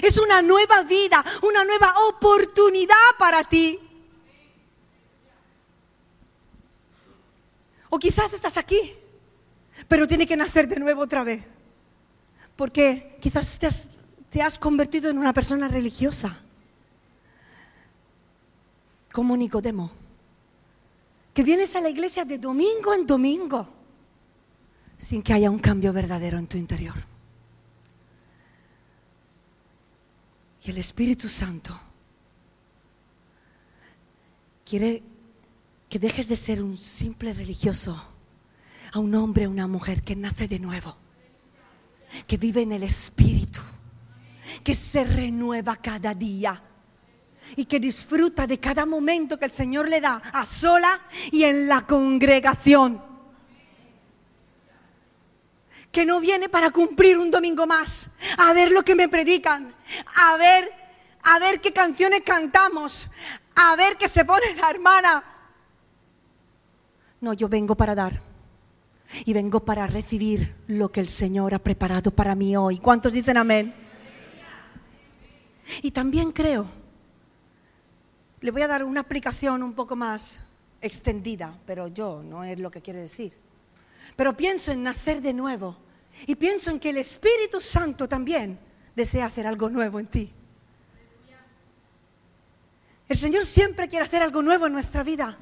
Es 0.02 0.18
una 0.18 0.42
nueva 0.42 0.84
vida, 0.84 1.24
una 1.44 1.64
nueva 1.64 1.94
oportunidad 2.10 2.96
para 3.20 3.44
ti. 3.44 3.80
O 7.90 8.00
quizás 8.00 8.34
estás 8.34 8.58
aquí, 8.58 8.94
pero 9.88 10.08
tiene 10.08 10.26
que 10.26 10.38
nacer 10.38 10.68
de 10.68 10.80
nuevo 10.80 11.02
otra 11.02 11.24
vez. 11.24 11.44
Porque 12.56 13.18
quizás 13.22 13.60
te 14.30 14.42
has, 14.42 14.58
convertido 14.58 15.10
en 15.10 15.18
una 15.18 15.34
persona 15.34 15.68
religiosa, 15.68 16.38
como 19.12 19.36
Nicodemo, 19.36 19.92
que 21.34 21.44
vienes 21.44 21.76
a 21.76 21.82
la 21.82 21.90
iglesia 21.90 22.24
de 22.24 22.38
domingo 22.38 22.94
en 22.94 23.06
domingo 23.06 23.81
sin 25.02 25.24
que 25.24 25.34
haya 25.34 25.50
un 25.50 25.58
cambio 25.58 25.92
verdadero 25.92 26.38
en 26.38 26.46
tu 26.46 26.58
interior. 26.58 26.94
Y 30.64 30.70
el 30.70 30.78
Espíritu 30.78 31.28
Santo 31.28 31.78
quiere 34.64 35.02
que 35.90 35.98
dejes 35.98 36.28
de 36.28 36.36
ser 36.36 36.62
un 36.62 36.78
simple 36.78 37.34
religioso 37.34 38.00
a 38.94 39.00
un 39.00 39.16
hombre, 39.16 39.46
a 39.46 39.50
una 39.50 39.66
mujer 39.66 40.04
que 40.04 40.16
nace 40.16 40.48
de 40.48 40.60
nuevo, 40.60 40.96
que 42.28 42.38
vive 42.38 42.62
en 42.62 42.74
el 42.74 42.84
Espíritu, 42.84 43.60
que 44.64 44.76
se 44.76 45.04
renueva 45.04 45.78
cada 45.78 46.14
día 46.14 46.62
y 47.56 47.66
que 47.66 47.80
disfruta 47.80 48.46
de 48.46 48.60
cada 48.60 48.86
momento 48.86 49.40
que 49.40 49.46
el 49.46 49.52
Señor 49.52 49.90
le 49.90 50.00
da 50.00 50.22
a 50.32 50.46
sola 50.46 51.02
y 51.32 51.44
en 51.44 51.68
la 51.68 51.88
congregación. 51.88 53.11
Que 55.92 56.06
no 56.06 56.20
viene 56.20 56.48
para 56.48 56.72
cumplir 56.72 57.18
un 57.18 57.32
domingo 57.32 57.68
más, 57.68 58.10
a 58.38 58.54
ver 58.54 58.72
lo 58.72 58.84
que 58.84 58.96
me 58.96 59.10
predican, 59.10 59.76
a 60.16 60.38
ver, 60.38 60.72
a 61.24 61.40
ver 61.40 61.60
qué 61.60 61.74
canciones 61.74 62.22
cantamos, 62.22 63.10
a 63.56 63.76
ver 63.76 63.98
qué 63.98 64.08
se 64.08 64.24
pone 64.24 64.56
la 64.56 64.70
hermana, 64.70 65.24
no, 67.22 67.34
yo 67.34 67.48
vengo 67.48 67.76
para 67.76 67.94
dar. 67.94 68.20
Y 69.26 69.34
vengo 69.34 69.60
para 69.60 69.86
recibir 69.86 70.56
lo 70.68 70.92
que 70.92 71.02
el 71.02 71.10
Señor 71.10 71.54
ha 71.54 71.60
preparado 71.60 72.12
para 72.12 72.34
mí 72.34 72.58
hoy. 72.58 72.80
¿Cuántos 72.80 73.14
dicen 73.14 73.38
amén? 73.38 73.74
Y 75.84 75.92
también 75.92 76.32
creo, 76.32 76.66
le 78.42 78.52
voy 78.52 78.64
a 78.64 78.68
dar 78.68 78.84
una 78.84 79.02
aplicación 79.02 79.62
un 79.62 79.74
poco 79.74 79.96
más 79.96 80.42
extendida, 80.82 81.56
pero 81.68 81.88
yo 81.88 82.24
no 82.24 82.44
es 82.44 82.60
lo 82.60 82.72
que 82.72 82.82
quiere 82.82 83.02
decir. 83.02 83.34
Pero 84.16 84.36
pienso 84.36 84.72
en 84.72 84.84
nacer 84.84 85.22
de 85.22 85.34
nuevo 85.34 85.78
y 86.28 86.36
pienso 86.36 86.72
en 86.72 86.80
que 86.80 86.90
el 86.90 86.98
Espíritu 86.98 87.62
Santo 87.62 88.08
también 88.08 88.60
desea 88.96 89.26
hacer 89.26 89.48
algo 89.48 89.70
nuevo 89.70 90.00
en 90.00 90.08
ti. 90.08 90.34
El 93.08 93.18
Señor 93.18 93.46
siempre 93.46 93.88
quiere 93.88 94.06
hacer 94.06 94.22
algo 94.22 94.42
nuevo 94.42 94.68
en 94.68 94.74
nuestra 94.74 95.04
vida. 95.04 95.38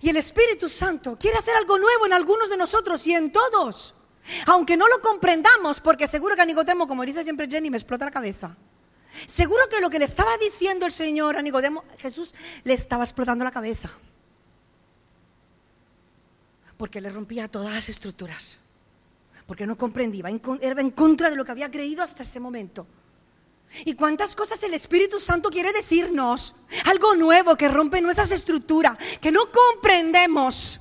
Y 0.00 0.08
el 0.08 0.16
Espíritu 0.16 0.68
Santo 0.68 1.18
quiere 1.18 1.38
hacer 1.38 1.54
algo 1.56 1.78
nuevo 1.78 2.06
en 2.06 2.12
algunos 2.12 2.48
de 2.48 2.56
nosotros 2.56 3.06
y 3.06 3.12
en 3.12 3.32
todos. 3.32 3.94
Aunque 4.46 4.76
no 4.76 4.86
lo 4.88 5.00
comprendamos, 5.00 5.80
porque 5.80 6.06
seguro 6.06 6.36
que 6.36 6.42
a 6.42 6.44
Nicodemo, 6.44 6.86
como 6.86 7.04
dice 7.04 7.24
siempre 7.24 7.48
Jenny, 7.48 7.70
me 7.70 7.76
explota 7.76 8.04
la 8.04 8.10
cabeza. 8.10 8.56
Seguro 9.26 9.68
que 9.68 9.80
lo 9.80 9.90
que 9.90 9.98
le 9.98 10.04
estaba 10.04 10.36
diciendo 10.36 10.86
el 10.86 10.92
Señor 10.92 11.36
a 11.36 11.42
Nicodemo, 11.42 11.84
Jesús 11.98 12.34
le 12.64 12.74
estaba 12.74 13.04
explotando 13.04 13.44
la 13.44 13.50
cabeza. 13.50 13.90
Porque 16.78 17.02
le 17.02 17.10
rompía 17.10 17.48
todas 17.48 17.74
las 17.74 17.88
estructuras. 17.90 18.58
Porque 19.46 19.66
no 19.66 19.76
comprendía, 19.76 20.24
era 20.62 20.80
en 20.80 20.90
contra 20.90 21.28
de 21.28 21.36
lo 21.36 21.44
que 21.44 21.52
había 21.52 21.70
creído 21.70 22.02
hasta 22.02 22.22
ese 22.22 22.40
momento. 22.40 22.86
¿Y 23.84 23.94
cuántas 23.94 24.34
cosas 24.34 24.62
el 24.62 24.72
Espíritu 24.74 25.18
Santo 25.18 25.50
quiere 25.50 25.72
decirnos? 25.72 26.54
Algo 26.86 27.14
nuevo 27.14 27.56
que 27.56 27.68
rompe 27.68 28.00
nuestras 28.00 28.32
estructuras, 28.32 28.96
que 29.20 29.30
no 29.30 29.50
comprendemos 29.52 30.80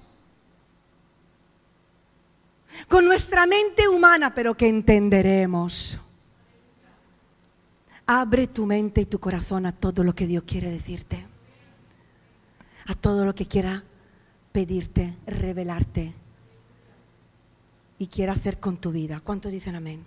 con 2.88 3.05
nuestra 3.05 3.45
mente 3.45 3.88
humana, 3.88 4.33
pero 4.33 4.55
que 4.55 4.67
entenderemos. 4.67 5.99
Abre 8.05 8.47
tu 8.47 8.65
mente 8.65 9.01
y 9.01 9.05
tu 9.05 9.19
corazón 9.19 9.65
a 9.65 9.73
todo 9.73 10.03
lo 10.03 10.15
que 10.15 10.27
Dios 10.27 10.43
quiere 10.45 10.71
decirte, 10.71 11.25
a 12.86 12.95
todo 12.95 13.25
lo 13.25 13.36
que 13.36 13.47
quiera 13.47 13.83
pedirte, 14.58 15.13
revelarte 15.28 16.12
y 18.00 18.08
quiera 18.08 18.34
hacer 18.34 18.60
con 18.60 18.78
tu 18.78 18.91
vida. 18.91 19.20
¿Cuántos 19.20 19.52
dicen 19.52 19.76
amén? 19.76 20.04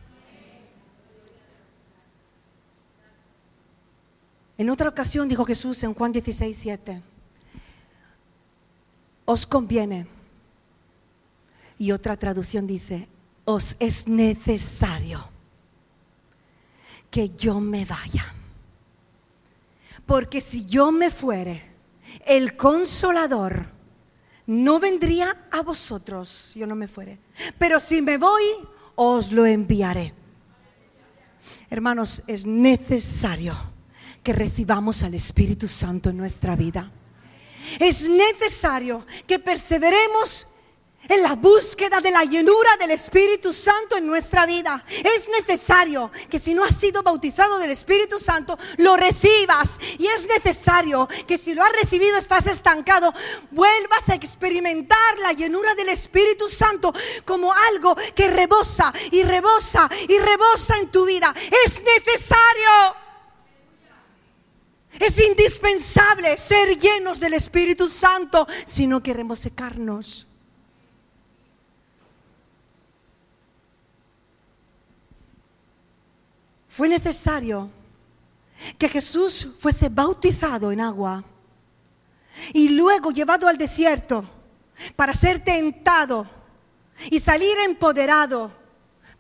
En 4.59 4.69
otra 4.69 4.89
ocasión 4.89 5.29
dijo 5.29 5.45
Jesús 5.45 5.81
en 5.85 5.95
Juan 5.95 6.11
16, 6.11 6.57
7, 6.57 7.01
os 9.25 9.47
conviene. 9.47 10.09
Y 11.79 11.93
otra 11.93 12.17
traducción 12.17 12.67
dice, 12.67 13.07
os 13.45 13.77
es 13.79 14.09
necesario 14.09 15.29
que 17.09 17.29
yo 17.37 17.61
me 17.61 17.85
vaya. 17.85 18.35
Porque 20.07 20.41
si 20.41 20.65
yo 20.65 20.91
me 20.91 21.09
fuere, 21.09 21.63
el 22.27 22.57
consolador 22.57 23.79
no 24.46 24.81
vendría 24.81 25.48
a 25.50 25.62
vosotros, 25.62 26.53
yo 26.55 26.66
no 26.66 26.74
me 26.74 26.88
fuere. 26.88 27.18
Pero 27.59 27.81
si 27.81 28.03
me 28.03 28.18
voy, 28.18 28.42
os 28.94 29.33
lo 29.33 29.46
enviaré. 29.46 30.12
Hermanos, 31.70 32.22
es 32.26 32.46
necesario 32.46 33.57
que 34.22 34.33
recibamos 34.33 35.03
al 35.03 35.14
Espíritu 35.14 35.68
Santo 35.68 36.11
en 36.11 36.16
nuestra 36.16 36.57
vida. 36.57 36.90
Es 37.79 38.09
necesario 38.09 39.07
que 39.26 39.38
perseveremos 39.38 40.46
en 41.09 41.23
la 41.23 41.35
búsqueda 41.35 42.01
de 42.01 42.11
la 42.11 42.25
llenura 42.25 42.77
del 42.79 42.93
Espíritu 42.93 43.53
Santo 43.53 43.97
en 43.97 44.07
nuestra 44.07 44.47
vida. 44.47 44.85
Es 44.89 45.29
necesario 45.29 46.11
que 46.29 46.39
si 46.39 46.55
no 46.55 46.65
has 46.65 46.77
sido 46.77 47.03
bautizado 47.03 47.59
del 47.59 47.71
Espíritu 47.71 48.19
Santo, 48.19 48.59
lo 48.79 48.97
recibas. 48.97 49.79
Y 49.99 50.07
es 50.07 50.27
necesario 50.27 51.09
que 51.27 51.39
si 51.39 51.55
lo 51.55 51.65
has 51.65 51.73
recibido, 51.73 52.17
estás 52.17 52.47
estancado, 52.47 53.13
vuelvas 53.51 54.09
a 54.09 54.15
experimentar 54.15 55.19
la 55.19 55.33
llenura 55.33 55.75
del 55.75 55.89
Espíritu 55.89 56.49
Santo 56.49 56.93
como 57.25 57.53
algo 57.53 57.97
que 58.15 58.29
rebosa 58.29 58.93
y 59.11 59.23
rebosa 59.23 59.89
y 60.09 60.19
rebosa 60.19 60.79
en 60.79 60.91
tu 60.91 61.07
vida. 61.07 61.35
Es 61.65 61.83
necesario. 61.83 62.97
Es 64.99 65.19
indispensable 65.19 66.37
ser 66.37 66.79
llenos 66.79 67.21
del 67.21 67.35
Espíritu 67.35 67.89
Santo 67.89 68.47
si 68.67 68.87
no 68.87 69.03
queremos 69.03 69.39
secarnos. 69.39 70.27
Fue 76.81 76.88
necesario 76.88 77.69
que 78.79 78.88
Jesús 78.88 79.47
fuese 79.61 79.90
bautizado 79.90 80.73
en 80.73 80.81
agua 80.81 81.23
y 82.55 82.71
luego 82.71 83.11
llevado 83.11 83.47
al 83.49 83.59
desierto 83.59 84.25
para 84.97 85.12
ser 85.12 85.45
tentado 85.45 86.27
y 87.11 87.19
salir 87.19 87.55
empoderado 87.66 88.51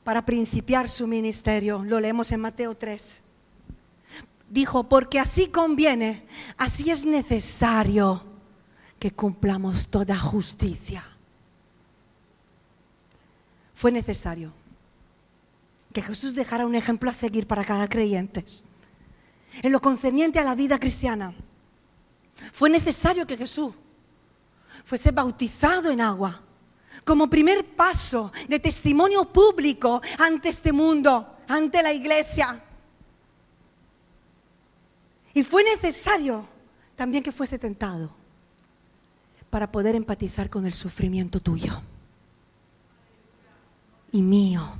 para 0.02 0.24
principiar 0.24 0.88
su 0.88 1.06
ministerio. 1.06 1.84
Lo 1.84 2.00
leemos 2.00 2.32
en 2.32 2.40
Mateo 2.40 2.74
3. 2.74 3.22
Dijo, 4.48 4.84
porque 4.84 5.20
así 5.20 5.48
conviene, 5.48 6.24
así 6.56 6.90
es 6.90 7.04
necesario 7.04 8.24
que 8.98 9.10
cumplamos 9.10 9.86
toda 9.88 10.18
justicia. 10.18 11.04
Fue 13.74 13.92
necesario 13.92 14.50
que 15.92 16.02
Jesús 16.02 16.34
dejara 16.34 16.66
un 16.66 16.74
ejemplo 16.74 17.10
a 17.10 17.14
seguir 17.14 17.46
para 17.46 17.64
cada 17.64 17.88
creyente. 17.88 18.44
En 19.62 19.72
lo 19.72 19.80
concerniente 19.80 20.38
a 20.38 20.44
la 20.44 20.54
vida 20.54 20.78
cristiana, 20.78 21.34
fue 22.52 22.70
necesario 22.70 23.26
que 23.26 23.36
Jesús 23.36 23.74
fuese 24.84 25.10
bautizado 25.10 25.90
en 25.90 26.00
agua 26.00 26.40
como 27.04 27.28
primer 27.28 27.64
paso 27.74 28.32
de 28.48 28.58
testimonio 28.58 29.24
público 29.24 30.00
ante 30.18 30.48
este 30.48 30.72
mundo, 30.72 31.38
ante 31.48 31.82
la 31.82 31.92
iglesia. 31.92 32.62
Y 35.34 35.42
fue 35.42 35.64
necesario 35.64 36.46
también 36.96 37.22
que 37.22 37.32
fuese 37.32 37.58
tentado 37.58 38.10
para 39.48 39.70
poder 39.70 39.94
empatizar 39.96 40.48
con 40.48 40.66
el 40.66 40.74
sufrimiento 40.74 41.40
tuyo 41.40 41.80
y 44.12 44.22
mío. 44.22 44.79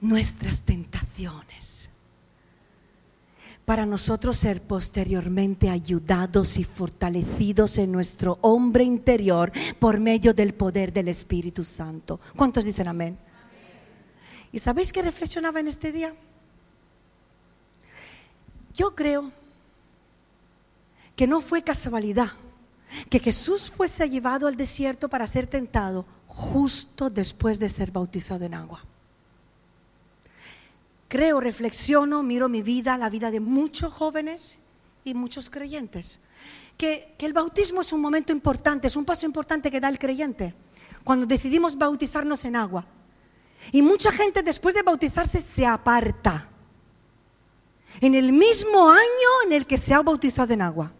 Nuestras 0.00 0.62
tentaciones 0.62 1.90
para 3.70 3.86
nosotros 3.86 4.36
ser 4.36 4.62
posteriormente 4.62 5.70
ayudados 5.70 6.58
y 6.58 6.64
fortalecidos 6.64 7.78
en 7.78 7.92
nuestro 7.92 8.36
hombre 8.40 8.82
interior 8.82 9.52
por 9.78 10.00
medio 10.00 10.34
del 10.34 10.54
poder 10.54 10.92
del 10.92 11.06
Espíritu 11.06 11.62
Santo. 11.62 12.18
¿Cuántos 12.34 12.64
dicen 12.64 12.88
amén? 12.88 13.16
¿Y 14.50 14.58
sabéis 14.58 14.92
qué 14.92 15.02
reflexionaba 15.02 15.60
en 15.60 15.68
este 15.68 15.92
día? 15.92 16.12
Yo 18.74 18.92
creo 18.96 19.30
que 21.14 21.28
no 21.28 21.40
fue 21.40 21.62
casualidad 21.62 22.32
que 23.08 23.20
Jesús 23.20 23.70
fuese 23.70 24.10
llevado 24.10 24.48
al 24.48 24.56
desierto 24.56 25.08
para 25.08 25.28
ser 25.28 25.46
tentado 25.46 26.06
justo 26.26 27.08
después 27.08 27.60
de 27.60 27.68
ser 27.68 27.92
bautizado 27.92 28.44
en 28.44 28.54
agua 28.54 28.84
creo, 31.10 31.40
reflexiono, 31.40 32.22
miro 32.22 32.48
mi 32.48 32.62
vida, 32.62 32.96
la 32.96 33.10
vida 33.10 33.32
de 33.32 33.40
muchos 33.40 33.92
jóvenes 33.92 34.60
y 35.04 35.12
muchos 35.12 35.50
creyentes. 35.50 36.20
Que, 36.78 37.16
el 37.18 37.32
bautismo 37.32 37.80
es 37.80 37.92
un 37.92 38.00
momento 38.00 38.32
importante, 38.32 38.86
es 38.86 38.94
un 38.94 39.04
paso 39.04 39.26
importante 39.26 39.72
que 39.72 39.80
da 39.80 39.88
el 39.88 39.98
creyente, 39.98 40.54
cuando 41.02 41.26
decidimos 41.26 41.76
bautizarnos 41.76 42.44
en 42.44 42.54
agua. 42.54 42.86
Y 43.72 43.82
mucha 43.82 44.12
gente 44.12 44.42
después 44.42 44.72
de 44.74 44.82
bautizarse 44.82 45.40
se 45.40 45.66
aparta. 45.66 46.48
En 48.00 48.14
el 48.14 48.30
mismo 48.30 48.88
año 48.88 49.30
en 49.46 49.52
el 49.52 49.66
que 49.66 49.78
se 49.78 49.92
ha 49.92 50.02
bautizado 50.02 50.54
en 50.54 50.62
agua. 50.62 50.92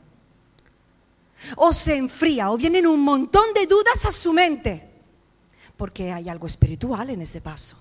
O 1.55 1.73
se 1.73 1.95
enfría, 1.95 2.51
o 2.51 2.57
vienen 2.57 2.87
un 2.87 3.01
montón 3.01 3.55
de 3.55 3.65
dudas 3.65 4.05
a 4.05 4.11
su 4.11 4.33
mente. 4.33 4.91
Porque 5.77 6.13
hay 6.13 6.29
algo 6.29 6.49
espiritual 6.49 7.11
en 7.11 7.23
ese 7.23 7.41
paso 7.41 7.77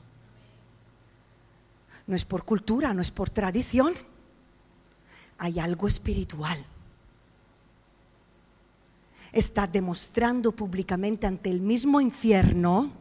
no 2.10 2.15
es 2.15 2.26
por 2.26 2.43
cultura, 2.43 2.91
no 2.91 3.02
es 3.02 3.12
por 3.12 3.30
tradición. 3.30 3.93
Hay 5.38 5.60
algo 5.60 5.88
espiritual. 5.88 6.58
Está 9.32 9.67
demostrando 9.67 10.52
públicamente 10.52 11.28
ante 11.28 11.52
el 11.52 11.62
mismo 11.62 12.02
infierno 12.02 12.91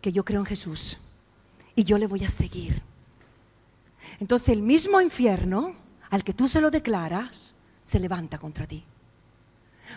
que 0.00 0.12
yo 0.12 0.24
creo 0.24 0.38
en 0.38 0.46
Jesús 0.46 0.96
y 1.74 1.82
yo 1.82 1.98
le 1.98 2.06
voy 2.06 2.24
a 2.24 2.28
seguir. 2.28 2.80
Entonces 4.20 4.50
el 4.50 4.62
mismo 4.62 5.00
infierno 5.00 5.74
al 6.08 6.22
que 6.22 6.32
tú 6.32 6.46
se 6.46 6.60
lo 6.60 6.70
declaras 6.70 7.56
se 7.82 7.98
levanta 7.98 8.38
contra 8.38 8.64
ti 8.64 8.84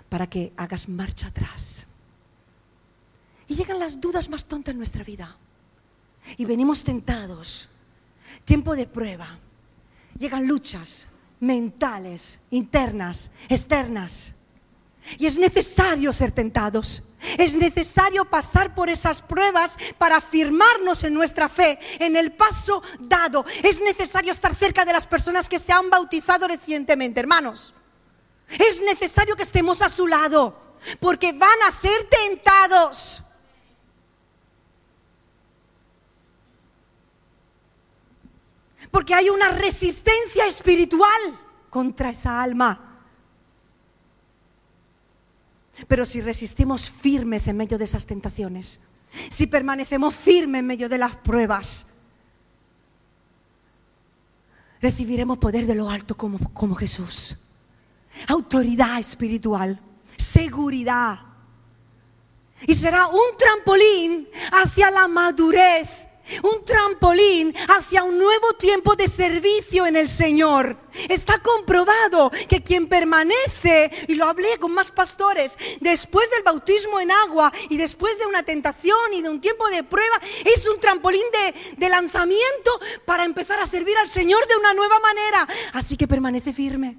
para 0.10 0.28
que 0.28 0.54
hagas 0.58 0.89
marcha 0.89 1.28
atrás. 1.28 1.86
Y 3.48 3.54
llegan 3.54 3.78
las 3.78 4.02
dudas 4.02 4.28
más 4.28 4.48
tontas 4.48 4.72
en 4.72 4.80
nuestra 4.80 5.04
vida. 5.04 5.38
Y 6.36 6.46
venimos 6.46 6.84
tentados 6.84 7.69
tiempo 8.46 8.76
de 8.76 8.88
prueba. 8.88 9.39
Llegan 10.17 10.48
luchas 10.48 11.08
mentales, 11.39 12.39
internas, 12.52 13.30
externas. 13.50 14.34
Y 15.17 15.26
es 15.26 15.38
necesario 15.38 16.13
ser 16.13 16.32
tentados. 16.32 17.04
Es 17.38 17.56
necesario 17.56 18.26
pasar 18.26 18.74
por 18.74 18.89
esas 18.89 19.22
pruebas 19.22 19.78
para 19.98 20.17
afirmarnos 20.17 21.04
en 21.04 21.13
nuestra 21.13 21.50
fe, 21.50 21.78
en 22.00 22.15
el 22.15 22.32
paso 22.32 22.82
dado. 23.00 23.46
Es 23.62 23.82
necesario 23.82 24.32
estar 24.32 24.56
cerca 24.56 24.86
de 24.86 24.93
las 24.93 25.08
personas 25.08 25.50
que 25.50 25.60
se 25.60 25.74
han 25.74 25.89
bautizado 25.89 26.48
recientemente, 26.48 27.19
hermanos. 27.19 27.74
Es 28.48 28.82
necesario 28.82 29.36
que 29.36 29.43
estemos 29.43 29.82
a 29.82 29.89
su 29.89 30.08
lado, 30.08 30.58
porque 31.00 31.34
van 31.34 31.62
a 31.67 31.71
ser 31.71 32.08
tentados. 32.10 33.23
Porque 38.94 39.15
hay 39.15 39.27
una 39.27 39.50
resistencia 39.50 40.46
espiritual 40.46 41.19
contra 41.71 42.12
esa 42.12 42.39
alma. 42.44 43.02
Pero 45.87 46.06
si 46.06 46.21
resistimos 46.21 46.91
firmes 46.91 47.48
en 47.48 47.58
medio 47.58 47.79
de 47.79 47.85
esas 47.85 48.06
tentaciones, 48.06 48.79
si 49.31 49.48
permanecemos 49.48 50.15
firmes 50.15 50.60
en 50.60 50.67
medio 50.67 50.87
de 50.87 51.00
las 51.00 51.15
pruebas, 51.15 51.87
recibiremos 54.79 55.39
poder 55.39 55.65
de 55.65 55.73
lo 55.73 55.89
alto 55.89 56.15
como, 56.15 56.37
como 56.54 56.75
Jesús. 56.75 57.35
Autoridad 58.27 59.00
espiritual, 59.00 59.81
seguridad. 60.17 61.17
Y 62.67 62.75
será 62.75 63.08
un 63.08 63.37
trampolín 63.39 64.29
hacia 64.52 64.91
la 64.91 65.08
madurez 65.08 66.13
un 66.42 66.63
trampolín 66.65 67.54
hacia 67.69 68.04
un 68.04 68.17
nuevo 68.17 68.54
tiempo 68.54 68.96
de 68.96 69.08
servicio 69.08 69.86
en 69.86 69.96
el 69.96 70.10
Señor. 70.10 70.78
Está 71.10 71.40
comprobado 71.40 72.32
que 72.48 72.62
quien 72.62 72.88
permanece, 72.88 73.92
y 74.08 74.15
lo 74.15 74.26
hablé 74.26 74.58
con 74.60 74.74
más 74.74 74.92
pastores, 74.92 75.58
después 75.82 76.30
del 76.30 76.44
bautismo 76.44 77.00
en 77.00 77.12
agua 77.12 77.52
y 77.69 77.78
después 77.78 78.17
de 78.19 78.26
una 78.26 78.44
tentación 78.44 79.13
y 79.13 79.21
de 79.21 79.30
un 79.30 79.42
tiempo 79.42 79.67
de 79.69 79.84
prueba, 79.84 80.19
es 80.46 80.67
un 80.67 80.80
trampolín 80.80 81.24
de, 81.32 81.76
de 81.78 81.90
lanzamiento 81.90 82.80
para 83.06 83.26
empezar 83.26 83.60
a 83.60 83.65
servir 83.65 83.98
al 83.98 84.08
Señor 84.08 84.48
de 84.48 84.58
una 84.58 84.74
nueva 84.74 85.00
manera. 85.00 85.48
Así 85.74 85.98
que 85.98 86.08
permanece 86.08 86.54
firme. 86.54 86.98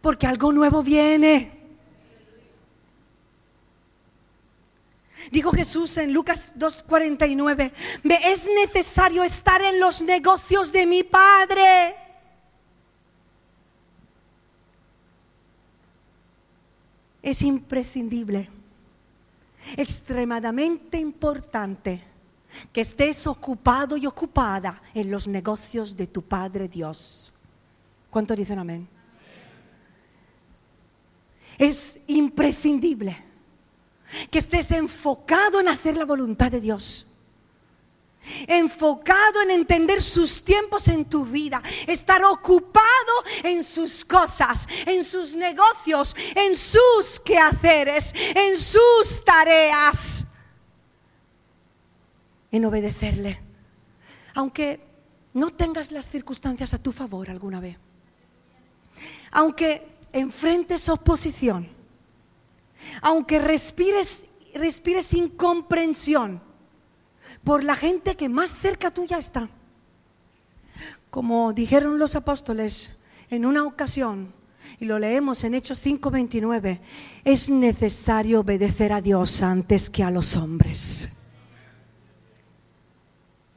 Porque 0.00 0.26
algo 0.26 0.52
nuevo 0.52 0.82
viene. 0.82 1.57
Dijo 5.30 5.52
Jesús 5.52 5.96
en 5.98 6.12
Lucas 6.12 6.54
2:49, 6.56 7.72
me 8.02 8.14
es 8.30 8.48
necesario 8.48 9.22
estar 9.22 9.60
en 9.62 9.78
los 9.78 10.02
negocios 10.02 10.72
de 10.72 10.86
mi 10.86 11.02
Padre. 11.02 11.94
Es 17.22 17.42
imprescindible, 17.42 18.48
extremadamente 19.76 20.98
importante 20.98 22.02
que 22.72 22.80
estés 22.80 23.26
ocupado 23.26 23.98
y 23.98 24.06
ocupada 24.06 24.80
en 24.94 25.10
los 25.10 25.28
negocios 25.28 25.94
de 25.94 26.06
tu 26.06 26.22
Padre 26.22 26.68
Dios. 26.68 27.32
¿Cuánto 28.08 28.34
dicen 28.34 28.58
amén? 28.58 28.88
Es 31.58 32.00
imprescindible 32.06 33.27
que 34.30 34.38
estés 34.38 34.70
enfocado 34.70 35.60
en 35.60 35.68
hacer 35.68 35.96
la 35.96 36.04
voluntad 36.04 36.50
de 36.50 36.60
Dios. 36.60 37.06
Enfocado 38.46 39.42
en 39.42 39.50
entender 39.52 40.02
sus 40.02 40.44
tiempos 40.44 40.88
en 40.88 41.04
tu 41.04 41.24
vida, 41.24 41.62
estar 41.86 42.22
ocupado 42.24 42.84
en 43.42 43.64
sus 43.64 44.04
cosas, 44.04 44.66
en 44.86 45.02
sus 45.02 45.34
negocios, 45.36 46.14
en 46.34 46.54
sus 46.54 47.20
quehaceres, 47.24 48.12
en 48.34 48.58
sus 48.58 49.24
tareas, 49.24 50.24
en 52.50 52.64
obedecerle. 52.64 53.40
Aunque 54.34 54.80
no 55.32 55.52
tengas 55.52 55.90
las 55.90 56.10
circunstancias 56.10 56.74
a 56.74 56.78
tu 56.78 56.92
favor 56.92 57.30
alguna 57.30 57.60
vez, 57.60 57.78
aunque 59.30 59.86
enfrentes 60.12 60.88
oposición, 60.88 61.77
aunque 63.00 63.38
respires, 63.38 64.26
respires 64.54 65.12
incomprensión 65.14 66.40
por 67.44 67.64
la 67.64 67.76
gente 67.76 68.16
que 68.16 68.28
más 68.28 68.54
cerca 68.54 68.90
tuya 68.90 69.18
está. 69.18 69.48
Como 71.10 71.52
dijeron 71.52 71.98
los 71.98 72.14
apóstoles 72.16 72.92
en 73.30 73.46
una 73.46 73.64
ocasión, 73.64 74.32
y 74.78 74.84
lo 74.84 74.98
leemos 74.98 75.44
en 75.44 75.54
Hechos 75.54 75.80
5:29, 75.84 76.80
es 77.24 77.50
necesario 77.50 78.40
obedecer 78.40 78.92
a 78.92 79.00
Dios 79.00 79.42
antes 79.42 79.88
que 79.88 80.02
a 80.02 80.10
los 80.10 80.36
hombres. 80.36 81.08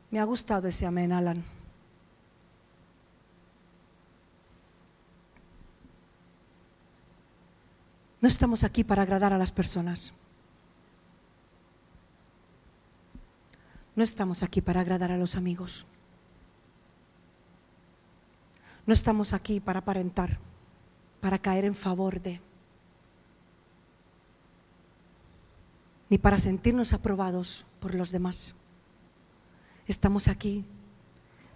Me 0.09 0.19
ha 0.19 0.23
gustado 0.23 0.67
ese 0.67 0.85
amén, 0.85 1.11
Alan. 1.11 1.60
No 8.21 8.27
estamos 8.27 8.63
aquí 8.63 8.83
para 8.83 9.01
agradar 9.01 9.33
a 9.33 9.37
las 9.39 9.51
personas. 9.51 10.13
No 13.95 14.03
estamos 14.03 14.43
aquí 14.43 14.61
para 14.61 14.81
agradar 14.81 15.11
a 15.11 15.17
los 15.17 15.35
amigos. 15.35 15.87
No 18.85 18.93
estamos 18.93 19.33
aquí 19.33 19.59
para 19.59 19.79
aparentar, 19.79 20.37
para 21.19 21.39
caer 21.39 21.65
en 21.65 21.73
favor 21.73 22.21
de, 22.21 22.39
ni 26.09 26.17
para 26.17 26.37
sentirnos 26.37 26.93
aprobados 26.93 27.65
por 27.79 27.95
los 27.95 28.11
demás. 28.11 28.53
Estamos 29.87 30.27
aquí 30.27 30.63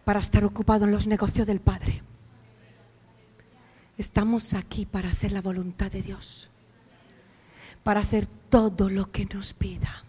para 0.03 0.19
estar 0.19 0.43
ocupados 0.43 0.87
en 0.87 0.91
los 0.91 1.07
negocios 1.07 1.45
del 1.45 1.61
Padre. 1.61 2.01
Estamos 3.97 4.53
aquí 4.53 4.85
para 4.85 5.09
hacer 5.09 5.31
la 5.31 5.41
voluntad 5.41 5.91
de 5.91 6.01
Dios 6.01 6.51
para 7.85 7.99
hacer 7.99 8.25
todo 8.25 8.89
lo 8.89 9.11
que 9.11 9.25
nos 9.27 9.53
pida. 9.53 10.03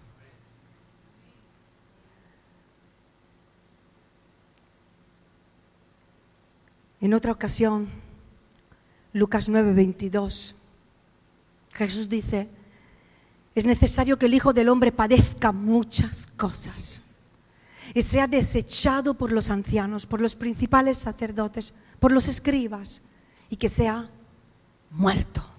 En 7.03 7.13
otra 7.13 7.33
ocasión, 7.33 7.87
Lucas 9.13 9.51
9, 9.51 9.75
22, 9.75 10.55
Jesús 11.75 12.09
dice, 12.09 12.49
es 13.55 13.67
necesario 13.67 14.19
que 14.19 14.25
el 14.25 14.33
Hijo 14.33 14.55
del 14.55 14.71
Hombre 14.71 14.91
padezca 14.91 15.53
muchas 15.53 16.29
cosas 16.29 17.03
y 17.93 18.01
sea 18.01 18.27
desechado 18.27 19.13
por 19.13 19.33
los 19.33 19.51
ancianos, 19.51 20.07
por 20.07 20.23
los 20.23 20.35
principales 20.35 20.97
sacerdotes, 20.97 21.75
por 22.01 22.11
los 22.11 22.27
escribas, 22.27 23.03
y 23.51 23.57
que 23.57 23.69
sea 23.69 24.09
muerto 24.91 25.56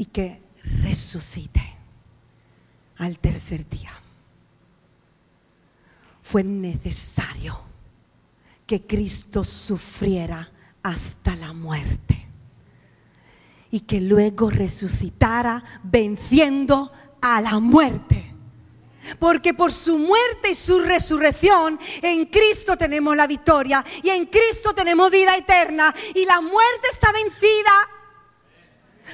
y 0.00 0.06
que 0.06 0.40
resucite 0.82 1.60
al 2.96 3.18
tercer 3.18 3.68
día. 3.68 3.92
Fue 6.22 6.42
necesario 6.42 7.60
que 8.66 8.86
Cristo 8.86 9.44
sufriera 9.44 10.50
hasta 10.82 11.36
la 11.36 11.52
muerte 11.52 12.26
y 13.70 13.80
que 13.80 14.00
luego 14.00 14.48
resucitara 14.48 15.62
venciendo 15.82 16.90
a 17.20 17.42
la 17.42 17.58
muerte. 17.58 18.34
Porque 19.18 19.52
por 19.52 19.70
su 19.70 19.98
muerte 19.98 20.52
y 20.52 20.54
su 20.54 20.78
resurrección 20.78 21.78
en 22.00 22.24
Cristo 22.24 22.78
tenemos 22.78 23.14
la 23.14 23.26
victoria 23.26 23.84
y 24.02 24.08
en 24.08 24.24
Cristo 24.24 24.74
tenemos 24.74 25.10
vida 25.10 25.36
eterna 25.36 25.94
y 26.14 26.24
la 26.24 26.40
muerte 26.40 26.88
está 26.90 27.12
vencida 27.12 27.99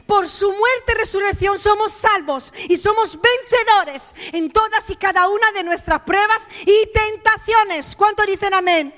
por 0.06 0.28
su 0.28 0.50
muerte 0.50 0.92
y 0.92 0.98
resurrección 0.98 1.58
somos 1.58 1.92
salvos 1.92 2.52
y 2.68 2.76
somos 2.76 3.18
vencedores 3.20 4.14
en 4.32 4.50
todas 4.50 4.88
y 4.90 4.96
cada 4.96 5.28
una 5.28 5.52
de 5.52 5.64
nuestras 5.64 6.00
pruebas 6.00 6.48
y 6.62 6.90
tentaciones. 6.92 7.96
¿Cuánto 7.96 8.24
dicen 8.24 8.52
amén? 8.54 8.94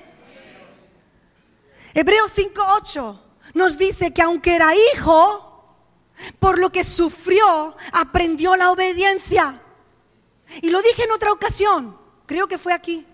Hebreos 1.95 2.33
5:8 2.35 3.21
nos 3.55 3.79
dice 3.79 4.13
que 4.13 4.23
aunque 4.23 4.55
era 4.55 4.75
hijo, 4.75 5.49
por 6.39 6.59
lo 6.59 6.71
que 6.71 6.85
sufrió, 6.85 7.77
aprendió 7.93 8.57
la 8.57 8.71
obediencia. 8.71 9.63
Y 10.63 10.71
lo 10.71 10.83
dije 10.83 11.05
en 11.05 11.13
otra 11.13 11.33
ocasión, 11.33 11.99
creo 12.27 12.49
que 12.49 12.59
fue 12.59 12.73
aquí. 12.73 13.07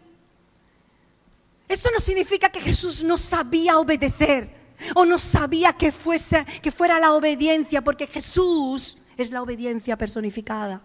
Eso 1.68 1.90
no 1.90 1.98
significa 1.98 2.50
que 2.50 2.60
Jesús 2.60 3.02
no 3.02 3.18
sabía 3.18 3.78
obedecer 3.78 4.63
o 4.94 5.04
no 5.04 5.18
sabía 5.18 5.72
que, 5.72 5.92
fuese, 5.92 6.44
que 6.62 6.70
fuera 6.70 6.98
la 6.98 7.12
obediencia, 7.12 7.82
porque 7.82 8.06
Jesús 8.06 8.98
es 9.16 9.30
la 9.30 9.42
obediencia 9.42 9.96
personificada, 9.96 10.82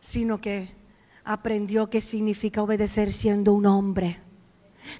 sino 0.00 0.40
que 0.40 0.68
aprendió 1.24 1.90
qué 1.90 2.00
significa 2.00 2.62
obedecer 2.62 3.12
siendo 3.12 3.52
un 3.52 3.66
hombre. 3.66 4.20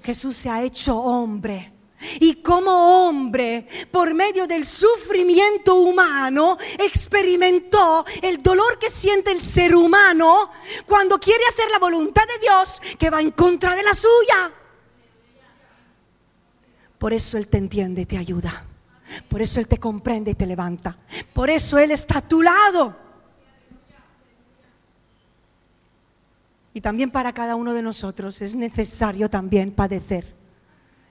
Jesús 0.03 0.35
se 0.35 0.49
ha 0.49 0.63
hecho 0.63 0.97
hombre. 0.97 1.73
Y 2.19 2.41
como 2.41 2.71
hombre, 2.71 3.67
por 3.91 4.13
medio 4.15 4.47
del 4.47 4.65
sufrimiento 4.65 5.75
humano, 5.75 6.57
experimentó 6.79 8.03
el 8.23 8.41
dolor 8.41 8.79
que 8.79 8.89
siente 8.89 9.31
el 9.31 9.41
ser 9.41 9.75
humano 9.75 10.49
cuando 10.87 11.19
quiere 11.19 11.43
hacer 11.47 11.69
la 11.69 11.77
voluntad 11.77 12.23
de 12.25 12.39
Dios 12.41 12.81
que 12.97 13.11
va 13.11 13.21
en 13.21 13.31
contra 13.31 13.75
de 13.75 13.83
la 13.83 13.93
suya. 13.93 14.51
Por 17.01 17.13
eso 17.13 17.39
Él 17.39 17.47
te 17.47 17.57
entiende 17.57 18.03
y 18.03 18.05
te 18.05 18.15
ayuda. 18.15 18.63
Por 19.27 19.41
eso 19.41 19.59
Él 19.59 19.67
te 19.67 19.79
comprende 19.79 20.29
y 20.29 20.35
te 20.35 20.45
levanta. 20.45 20.95
Por 21.33 21.49
eso 21.49 21.79
Él 21.79 21.89
está 21.89 22.19
a 22.19 22.21
tu 22.21 22.43
lado. 22.43 22.95
Y 26.75 26.79
también 26.79 27.09
para 27.09 27.33
cada 27.33 27.55
uno 27.55 27.73
de 27.73 27.81
nosotros 27.81 28.39
es 28.39 28.55
necesario 28.55 29.31
también 29.31 29.71
padecer. 29.71 30.31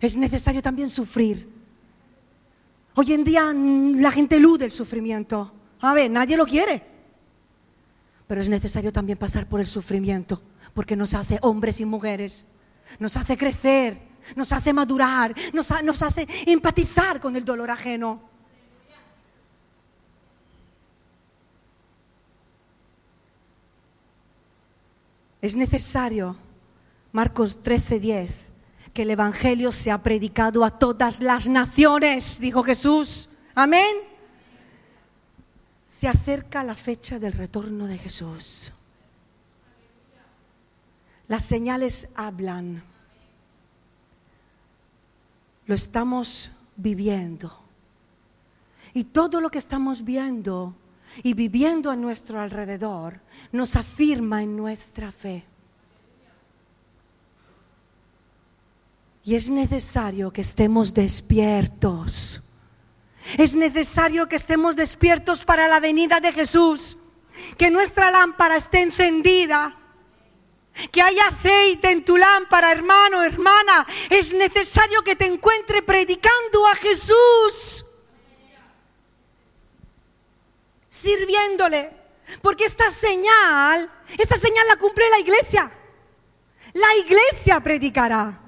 Es 0.00 0.16
necesario 0.16 0.62
también 0.62 0.88
sufrir. 0.88 1.50
Hoy 2.94 3.12
en 3.12 3.24
día 3.24 3.52
la 3.52 4.12
gente 4.12 4.36
elude 4.36 4.66
el 4.66 4.72
sufrimiento. 4.72 5.52
A 5.80 5.92
ver, 5.92 6.08
nadie 6.08 6.36
lo 6.36 6.46
quiere. 6.46 6.84
Pero 8.28 8.40
es 8.40 8.48
necesario 8.48 8.92
también 8.92 9.18
pasar 9.18 9.48
por 9.48 9.58
el 9.58 9.66
sufrimiento, 9.66 10.40
porque 10.72 10.94
nos 10.94 11.14
hace 11.14 11.40
hombres 11.42 11.80
y 11.80 11.84
mujeres, 11.84 12.46
nos 13.00 13.16
hace 13.16 13.36
crecer, 13.36 14.09
nos 14.36 14.52
hace 14.52 14.72
madurar, 14.72 15.34
nos, 15.52 15.70
hace 15.70 16.26
empatizar 16.46 17.20
con 17.20 17.36
el 17.36 17.44
dolor 17.44 17.70
ajeno. 17.70 18.28
Es 25.40 25.56
necesario, 25.56 26.36
Marcos 27.12 27.62
13:10, 27.62 28.50
que 28.92 29.02
el 29.02 29.10
Evangelio 29.10 29.72
sea 29.72 30.02
predicado 30.02 30.64
a 30.64 30.78
todas 30.78 31.20
las 31.20 31.48
naciones, 31.48 32.38
dijo 32.40 32.62
Jesús. 32.62 33.28
Amén. 33.54 33.96
Se 35.86 36.08
acerca 36.08 36.62
la 36.62 36.74
fecha 36.74 37.18
del 37.18 37.32
retorno 37.32 37.86
de 37.86 37.98
Jesús. 37.98 38.72
Las 41.26 41.44
señales 41.44 42.08
hablan 42.16 42.82
lo 45.70 45.76
estamos 45.76 46.50
viviendo. 46.74 47.56
Y 48.92 49.04
todo 49.04 49.40
lo 49.40 49.52
que 49.52 49.58
estamos 49.58 50.02
viendo 50.02 50.74
y 51.22 51.34
viviendo 51.34 51.92
a 51.92 51.96
nuestro 51.96 52.40
alrededor 52.40 53.20
nos 53.52 53.76
afirma 53.76 54.42
en 54.42 54.56
nuestra 54.56 55.12
fe. 55.12 55.44
Y 59.22 59.36
es 59.36 59.48
necesario 59.48 60.32
que 60.32 60.40
estemos 60.40 60.92
despiertos. 60.92 62.42
Es 63.38 63.54
necesario 63.54 64.28
que 64.28 64.34
estemos 64.34 64.74
despiertos 64.74 65.44
para 65.44 65.68
la 65.68 65.78
venida 65.78 66.18
de 66.18 66.32
Jesús. 66.32 66.98
Que 67.56 67.70
nuestra 67.70 68.10
lámpara 68.10 68.56
esté 68.56 68.82
encendida. 68.82 69.76
Que 70.90 71.02
haya 71.02 71.28
aceite 71.28 71.90
en 71.90 72.04
tu 72.04 72.16
lámpara, 72.16 72.72
hermano, 72.72 73.22
hermana. 73.22 73.86
Es 74.08 74.32
necesario 74.32 75.02
que 75.02 75.16
te 75.16 75.26
encuentre 75.26 75.82
predicando 75.82 76.66
a 76.66 76.74
Jesús. 76.76 77.84
Sirviéndole. 80.88 81.92
Porque 82.42 82.64
esta 82.64 82.90
señal, 82.90 83.90
esa 84.18 84.36
señal 84.36 84.66
la 84.68 84.76
cumple 84.76 85.08
la 85.10 85.18
iglesia. 85.18 85.70
La 86.74 86.96
iglesia 86.96 87.60
predicará. 87.60 88.39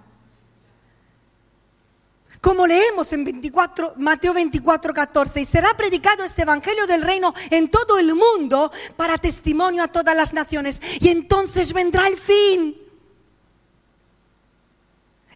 Como 2.42 2.66
leemos 2.66 3.12
en 3.12 3.22
24, 3.22 3.94
Mateo 3.98 4.34
24, 4.34 4.92
14, 4.92 5.40
y 5.42 5.44
será 5.44 5.76
predicado 5.76 6.24
este 6.24 6.42
Evangelio 6.42 6.88
del 6.88 7.02
Reino 7.02 7.32
en 7.50 7.70
todo 7.70 8.00
el 8.00 8.16
mundo 8.16 8.72
para 8.96 9.16
testimonio 9.16 9.80
a 9.80 9.86
todas 9.86 10.16
las 10.16 10.32
naciones. 10.34 10.82
Y 10.98 11.08
entonces 11.08 11.72
vendrá 11.72 12.08
el 12.08 12.16
fin. 12.16 12.76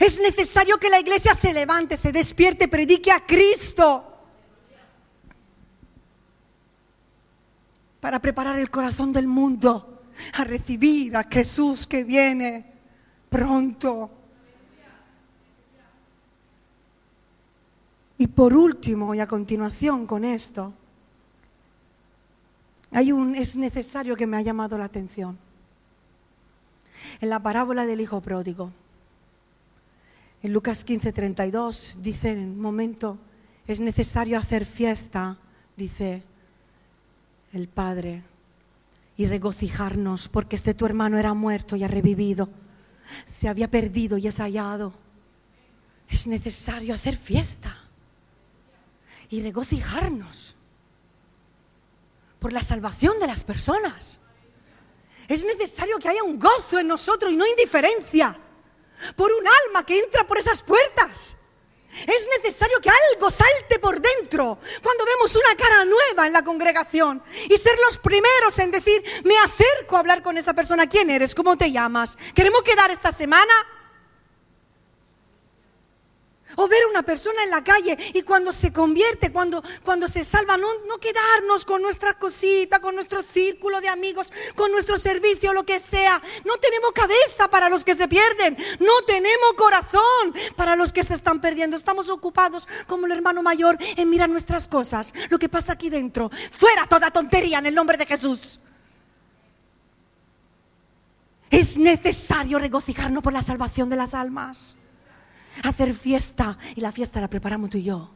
Es 0.00 0.18
necesario 0.18 0.78
que 0.78 0.90
la 0.90 0.98
iglesia 0.98 1.32
se 1.34 1.52
levante, 1.52 1.96
se 1.96 2.10
despierte, 2.10 2.66
predique 2.66 3.12
a 3.12 3.24
Cristo. 3.24 4.12
Para 8.00 8.18
preparar 8.18 8.58
el 8.58 8.68
corazón 8.68 9.12
del 9.12 9.28
mundo 9.28 10.02
a 10.32 10.42
recibir 10.42 11.16
a 11.16 11.22
Jesús 11.22 11.86
que 11.86 12.02
viene 12.02 12.72
pronto. 13.30 14.15
Y 18.18 18.28
por 18.28 18.54
último, 18.54 19.14
y 19.14 19.20
a 19.20 19.26
continuación 19.26 20.06
con 20.06 20.24
esto, 20.24 20.72
hay 22.90 23.12
un, 23.12 23.34
es 23.34 23.56
necesario 23.56 24.16
que 24.16 24.26
me 24.26 24.38
ha 24.38 24.42
llamado 24.42 24.78
la 24.78 24.84
atención. 24.84 25.38
En 27.20 27.28
la 27.28 27.42
parábola 27.42 27.84
del 27.84 28.00
hijo 28.00 28.20
pródigo, 28.22 28.72
en 30.42 30.52
Lucas 30.52 30.84
15, 30.84 31.12
32, 31.12 31.98
dice 32.00 32.30
en 32.30 32.38
un 32.38 32.60
momento, 32.60 33.18
es 33.66 33.80
necesario 33.80 34.38
hacer 34.38 34.64
fiesta, 34.64 35.36
dice 35.76 36.22
el 37.52 37.68
Padre, 37.68 38.22
y 39.18 39.26
regocijarnos, 39.26 40.28
porque 40.28 40.56
este 40.56 40.72
tu 40.72 40.86
hermano 40.86 41.18
era 41.18 41.34
muerto 41.34 41.76
y 41.76 41.84
ha 41.84 41.88
revivido, 41.88 42.48
se 43.26 43.48
había 43.48 43.70
perdido 43.70 44.16
y 44.16 44.26
es 44.26 44.38
hallado. 44.40 44.94
Es 46.08 46.26
necesario 46.26 46.94
hacer 46.94 47.16
fiesta 47.16 47.85
y 49.28 49.42
regocijarnos 49.42 50.56
por 52.38 52.52
la 52.52 52.62
salvación 52.62 53.18
de 53.18 53.26
las 53.26 53.44
personas. 53.44 54.20
Es 55.28 55.44
necesario 55.44 55.98
que 55.98 56.08
haya 56.08 56.22
un 56.22 56.38
gozo 56.38 56.78
en 56.78 56.86
nosotros 56.86 57.32
y 57.32 57.36
no 57.36 57.46
indiferencia 57.46 58.38
por 59.16 59.32
un 59.32 59.44
alma 59.46 59.84
que 59.84 59.98
entra 59.98 60.26
por 60.26 60.38
esas 60.38 60.62
puertas. 60.62 61.36
Es 62.06 62.28
necesario 62.36 62.78
que 62.80 62.90
algo 62.90 63.30
salte 63.30 63.78
por 63.78 64.00
dentro 64.00 64.58
cuando 64.82 65.04
vemos 65.04 65.34
una 65.34 65.56
cara 65.56 65.84
nueva 65.84 66.26
en 66.26 66.32
la 66.32 66.44
congregación 66.44 67.22
y 67.48 67.56
ser 67.56 67.78
los 67.84 67.98
primeros 67.98 68.58
en 68.58 68.70
decir, 68.70 69.02
me 69.24 69.38
acerco 69.38 69.96
a 69.96 70.00
hablar 70.00 70.22
con 70.22 70.36
esa 70.36 70.52
persona. 70.52 70.88
¿Quién 70.88 71.10
eres? 71.10 71.34
¿Cómo 71.34 71.56
te 71.56 71.72
llamas? 71.72 72.18
¿Queremos 72.34 72.62
quedar 72.62 72.90
esta 72.90 73.12
semana? 73.12 73.52
O 76.56 76.68
ver 76.68 76.82
a 76.84 76.88
una 76.88 77.02
persona 77.02 77.42
en 77.44 77.50
la 77.50 77.62
calle 77.62 77.96
y 78.14 78.22
cuando 78.22 78.50
se 78.50 78.72
convierte, 78.72 79.30
cuando, 79.30 79.62
cuando 79.84 80.08
se 80.08 80.24
salva, 80.24 80.56
no, 80.56 80.68
no 80.88 80.98
quedarnos 80.98 81.64
con 81.64 81.82
nuestra 81.82 82.14
cosita, 82.14 82.80
con 82.80 82.94
nuestro 82.94 83.22
círculo 83.22 83.80
de 83.80 83.88
amigos, 83.88 84.32
con 84.54 84.72
nuestro 84.72 84.96
servicio, 84.96 85.52
lo 85.52 85.64
que 85.64 85.78
sea. 85.78 86.20
No 86.44 86.56
tenemos 86.56 86.92
cabeza 86.92 87.48
para 87.48 87.68
los 87.68 87.84
que 87.84 87.94
se 87.94 88.08
pierden. 88.08 88.56
No 88.80 89.02
tenemos 89.06 89.52
corazón 89.56 90.34
para 90.56 90.76
los 90.76 90.92
que 90.92 91.04
se 91.04 91.14
están 91.14 91.42
perdiendo. 91.42 91.76
Estamos 91.76 92.08
ocupados 92.08 92.66
como 92.86 93.04
el 93.04 93.12
hermano 93.12 93.42
mayor 93.42 93.76
en 93.96 94.08
mirar 94.08 94.30
nuestras 94.30 94.66
cosas, 94.66 95.12
lo 95.28 95.38
que 95.38 95.50
pasa 95.50 95.74
aquí 95.74 95.90
dentro. 95.90 96.30
Fuera 96.52 96.86
toda 96.86 97.10
tontería 97.10 97.58
en 97.58 97.66
el 97.66 97.74
nombre 97.74 97.98
de 97.98 98.06
Jesús. 98.06 98.60
Es 101.50 101.76
necesario 101.76 102.58
regocijarnos 102.58 103.22
por 103.22 103.32
la 103.32 103.42
salvación 103.42 103.90
de 103.90 103.96
las 103.96 104.14
almas 104.14 104.76
hacer 105.62 105.94
fiesta 105.94 106.58
y 106.74 106.80
la 106.80 106.92
fiesta 106.92 107.20
la 107.20 107.28
preparamos 107.28 107.70
tú 107.70 107.78
y 107.78 107.84
yo. 107.84 108.10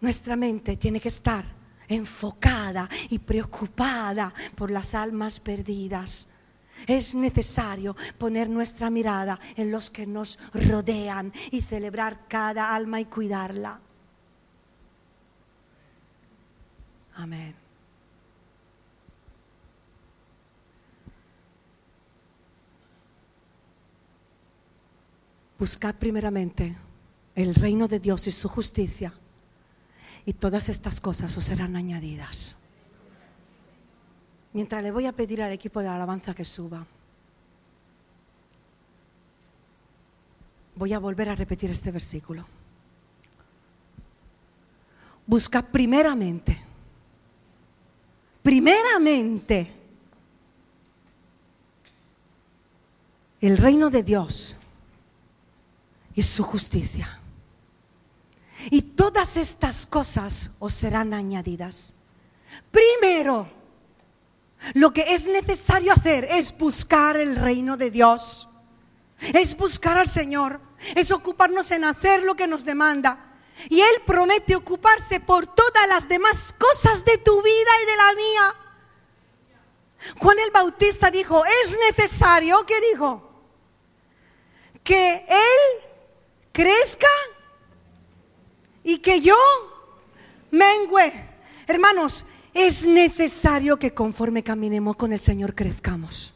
Nuestra 0.00 0.36
mente 0.36 0.76
tiene 0.76 1.00
que 1.00 1.08
estar 1.08 1.44
enfocada 1.88 2.88
y 3.10 3.18
preocupada 3.18 4.32
por 4.54 4.70
las 4.70 4.94
almas 4.94 5.40
perdidas. 5.40 6.28
Es 6.86 7.14
necesario 7.14 7.96
poner 8.18 8.50
nuestra 8.50 8.90
mirada 8.90 9.40
en 9.56 9.70
los 9.70 9.90
que 9.90 10.06
nos 10.06 10.38
rodean 10.52 11.32
y 11.50 11.62
celebrar 11.62 12.28
cada 12.28 12.74
alma 12.74 13.00
y 13.00 13.06
cuidarla. 13.06 13.80
Amén. 17.14 17.65
Buscad 25.58 25.94
primeramente 25.94 26.76
el 27.34 27.54
reino 27.54 27.88
de 27.88 28.00
Dios 28.00 28.26
y 28.26 28.32
su 28.32 28.48
justicia, 28.48 29.12
y 30.24 30.32
todas 30.32 30.68
estas 30.68 31.00
cosas 31.00 31.36
os 31.36 31.44
serán 31.44 31.76
añadidas. 31.76 32.56
Mientras 34.52 34.82
le 34.82 34.90
voy 34.90 35.06
a 35.06 35.12
pedir 35.12 35.42
al 35.42 35.52
equipo 35.52 35.80
de 35.80 35.88
alabanza 35.88 36.34
que 36.34 36.44
suba, 36.44 36.86
voy 40.74 40.92
a 40.92 40.98
volver 40.98 41.28
a 41.28 41.34
repetir 41.34 41.70
este 41.70 41.90
versículo. 41.90 42.46
Buscad 45.26 45.64
primeramente, 45.64 46.58
primeramente, 48.42 49.70
el 53.40 53.58
reino 53.58 53.90
de 53.90 54.02
Dios 54.02 54.55
y 56.16 56.22
su 56.22 56.42
justicia. 56.42 57.20
Y 58.70 58.82
todas 58.82 59.36
estas 59.36 59.86
cosas 59.86 60.50
os 60.58 60.72
serán 60.72 61.12
añadidas. 61.12 61.94
Primero, 62.70 63.48
lo 64.72 64.92
que 64.92 65.14
es 65.14 65.28
necesario 65.28 65.92
hacer 65.92 66.24
es 66.24 66.56
buscar 66.56 67.18
el 67.18 67.36
reino 67.36 67.76
de 67.76 67.90
Dios. 67.90 68.48
Es 69.20 69.56
buscar 69.56 69.98
al 69.98 70.08
Señor. 70.08 70.58
Es 70.94 71.12
ocuparnos 71.12 71.70
en 71.70 71.84
hacer 71.84 72.22
lo 72.22 72.34
que 72.34 72.46
nos 72.46 72.64
demanda. 72.64 73.34
Y 73.68 73.80
Él 73.80 74.02
promete 74.06 74.56
ocuparse 74.56 75.20
por 75.20 75.46
todas 75.46 75.86
las 75.86 76.08
demás 76.08 76.54
cosas 76.58 77.04
de 77.04 77.18
tu 77.18 77.42
vida 77.42 77.70
y 77.82 77.86
de 77.86 77.96
la 77.96 78.12
mía. 78.14 78.54
Juan 80.18 80.38
el 80.38 80.50
Bautista 80.50 81.10
dijo, 81.10 81.42
es 81.62 81.76
necesario, 81.90 82.64
¿qué 82.66 82.80
dijo? 82.92 83.22
Que 84.82 85.26
Él 85.28 85.85
crezca 86.56 87.06
y 88.82 88.96
que 88.98 89.20
yo 89.20 89.36
mengüe. 90.50 91.12
Hermanos, 91.66 92.24
es 92.54 92.86
necesario 92.86 93.78
que 93.78 93.92
conforme 93.92 94.42
caminemos 94.42 94.96
con 94.96 95.12
el 95.12 95.20
Señor 95.20 95.54
crezcamos. 95.54 96.32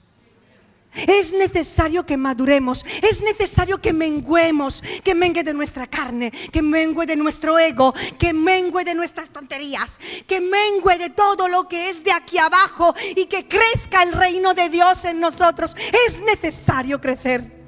Es 0.93 1.33
necesario 1.33 2.05
que 2.05 2.19
maduremos, 2.19 2.85
es 3.01 3.23
necesario 3.23 3.81
que 3.81 3.95
menguemos, 3.95 4.83
que 5.03 5.15
mengue 5.15 5.43
de 5.43 5.55
nuestra 5.55 5.87
carne, 5.87 6.33
que 6.53 6.61
mengue 6.61 7.07
de 7.07 7.17
nuestro 7.17 7.59
ego, 7.59 7.95
que 8.19 8.35
mengue 8.35 8.85
de 8.85 8.95
nuestras 8.95 9.31
tonterías, 9.31 9.99
que 10.27 10.41
mengue 10.41 10.99
de 10.99 11.11
todo 11.11 11.49
lo 11.49 11.67
que 11.67 11.89
es 11.89 12.05
de 12.05 12.13
aquí 12.13 12.37
abajo 12.37 12.93
y 13.17 13.25
que 13.25 13.49
crezca 13.49 14.03
el 14.03 14.13
reino 14.13 14.53
de 14.53 14.69
Dios 14.69 15.07
en 15.07 15.19
nosotros. 15.19 15.75
Es 16.07 16.21
necesario 16.21 17.01
crecer. 17.01 17.60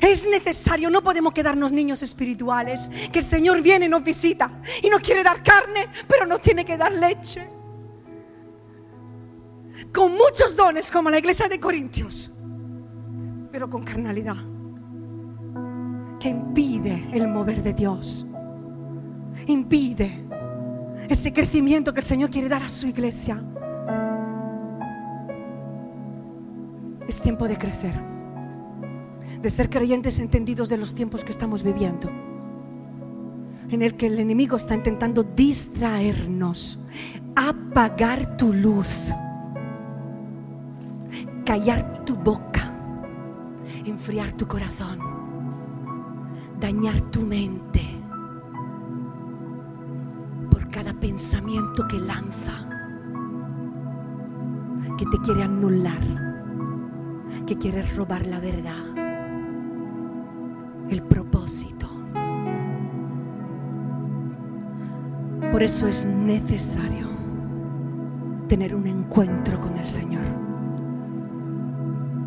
Es 0.00 0.26
necesario, 0.26 0.90
no 0.90 1.02
podemos 1.02 1.32
quedarnos 1.32 1.72
niños 1.72 2.02
espirituales, 2.02 2.90
que 3.12 3.20
el 3.20 3.24
Señor 3.24 3.62
viene 3.62 3.86
y 3.86 3.88
nos 3.88 4.02
visita 4.02 4.60
y 4.82 4.90
nos 4.90 5.00
quiere 5.00 5.22
dar 5.22 5.42
carne, 5.42 5.88
pero 6.08 6.26
nos 6.26 6.42
tiene 6.42 6.64
que 6.64 6.76
dar 6.76 6.92
leche. 6.92 7.48
Con 9.92 10.12
muchos 10.12 10.56
dones 10.56 10.90
como 10.90 11.10
la 11.10 11.18
iglesia 11.18 11.48
de 11.48 11.60
Corintios, 11.60 12.30
pero 13.52 13.68
con 13.70 13.84
carnalidad, 13.84 14.36
que 16.18 16.28
impide 16.28 17.08
el 17.12 17.28
mover 17.28 17.62
de 17.62 17.72
Dios, 17.72 18.26
impide 19.46 20.24
ese 21.08 21.32
crecimiento 21.32 21.92
que 21.92 22.00
el 22.00 22.06
Señor 22.06 22.30
quiere 22.30 22.48
dar 22.48 22.62
a 22.62 22.68
su 22.68 22.86
iglesia. 22.86 23.42
Es 27.06 27.20
tiempo 27.20 27.46
de 27.46 27.56
crecer, 27.56 27.94
de 29.42 29.50
ser 29.50 29.70
creyentes 29.70 30.18
entendidos 30.18 30.68
de 30.68 30.76
los 30.76 30.94
tiempos 30.94 31.24
que 31.24 31.32
estamos 31.32 31.62
viviendo, 31.62 32.10
en 33.70 33.82
el 33.82 33.94
que 33.94 34.06
el 34.06 34.18
enemigo 34.18 34.56
está 34.56 34.74
intentando 34.74 35.22
distraernos, 35.22 36.78
apagar 37.34 38.36
tu 38.36 38.52
luz, 38.52 39.12
callar 41.44 42.04
tu 42.04 42.16
boca, 42.16 42.72
enfriar 43.84 44.32
tu 44.32 44.46
corazón, 44.46 44.98
dañar 46.60 47.00
tu 47.10 47.22
mente 47.22 47.82
por 50.50 50.68
cada 50.70 50.92
pensamiento 50.92 51.86
que 51.88 51.98
lanza, 51.98 52.52
que 54.96 55.04
te 55.06 55.18
quiere 55.18 55.42
anular 55.42 56.26
que 57.46 57.56
quiere 57.56 57.82
robar 57.94 58.26
la 58.26 58.40
verdad, 58.40 58.84
el 60.90 61.02
propósito. 61.02 61.88
Por 65.50 65.62
eso 65.62 65.86
es 65.86 66.06
necesario 66.06 67.08
tener 68.48 68.74
un 68.74 68.86
encuentro 68.86 69.60
con 69.60 69.76
el 69.76 69.88
Señor 69.88 70.22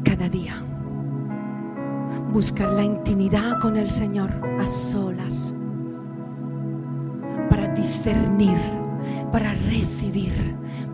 cada 0.03 0.29
día. 0.29 0.55
Buscar 2.31 2.69
la 2.69 2.83
intimidad 2.83 3.59
con 3.59 3.77
el 3.77 3.89
Señor 3.89 4.29
a 4.59 4.67
solas 4.67 5.53
para 7.49 7.67
discernir, 7.73 8.57
para 9.31 9.53
recibir, 9.53 10.33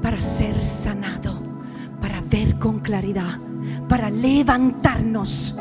para 0.02 0.20
ser 0.22 0.62
sanado, 0.62 1.38
para 2.00 2.22
ver 2.22 2.58
con 2.60 2.80
claridad 2.80 3.40
para 3.88 4.10
levantarnos 4.10 5.56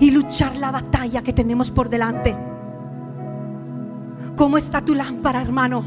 y 0.00 0.10
luchar 0.10 0.56
la 0.56 0.70
batalla 0.70 1.22
que 1.22 1.32
tenemos 1.32 1.70
por 1.70 1.88
delante. 1.88 2.36
¿Cómo 4.34 4.56
está 4.56 4.82
tu 4.82 4.94
lámpara, 4.94 5.42
hermano? 5.42 5.84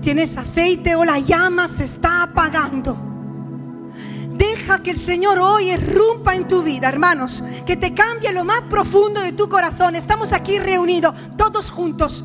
¿Tienes 0.00 0.36
aceite 0.36 0.94
o 0.94 1.04
la 1.04 1.18
llama 1.18 1.66
se 1.68 1.84
está 1.84 2.22
apagando? 2.22 2.96
Deja 4.30 4.78
que 4.82 4.90
el 4.90 4.98
Señor 4.98 5.38
hoy 5.38 5.72
irrumpa 5.72 6.34
en 6.34 6.48
tu 6.48 6.62
vida, 6.62 6.88
hermanos, 6.88 7.42
que 7.66 7.76
te 7.76 7.92
cambie 7.92 8.32
lo 8.32 8.44
más 8.44 8.62
profundo 8.62 9.20
de 9.20 9.32
tu 9.32 9.48
corazón. 9.48 9.96
Estamos 9.96 10.32
aquí 10.32 10.58
reunidos, 10.58 11.14
todos 11.36 11.70
juntos. 11.70 12.24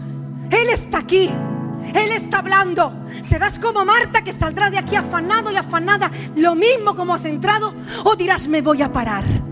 Él 0.51 0.69
está 0.71 0.99
aquí. 0.99 1.29
Él 1.95 2.11
está 2.11 2.39
hablando. 2.39 2.93
Serás 3.23 3.57
como 3.57 3.85
Marta 3.85 4.23
que 4.23 4.33
saldrá 4.33 4.69
de 4.69 4.77
aquí 4.77 4.95
afanado 4.95 5.51
y 5.51 5.55
afanada, 5.55 6.11
lo 6.35 6.53
mismo 6.53 6.95
como 6.95 7.15
has 7.15 7.25
entrado, 7.25 7.73
o 8.03 8.15
dirás, 8.15 8.47
me 8.47 8.61
voy 8.61 8.81
a 8.81 8.91
parar 8.91 9.49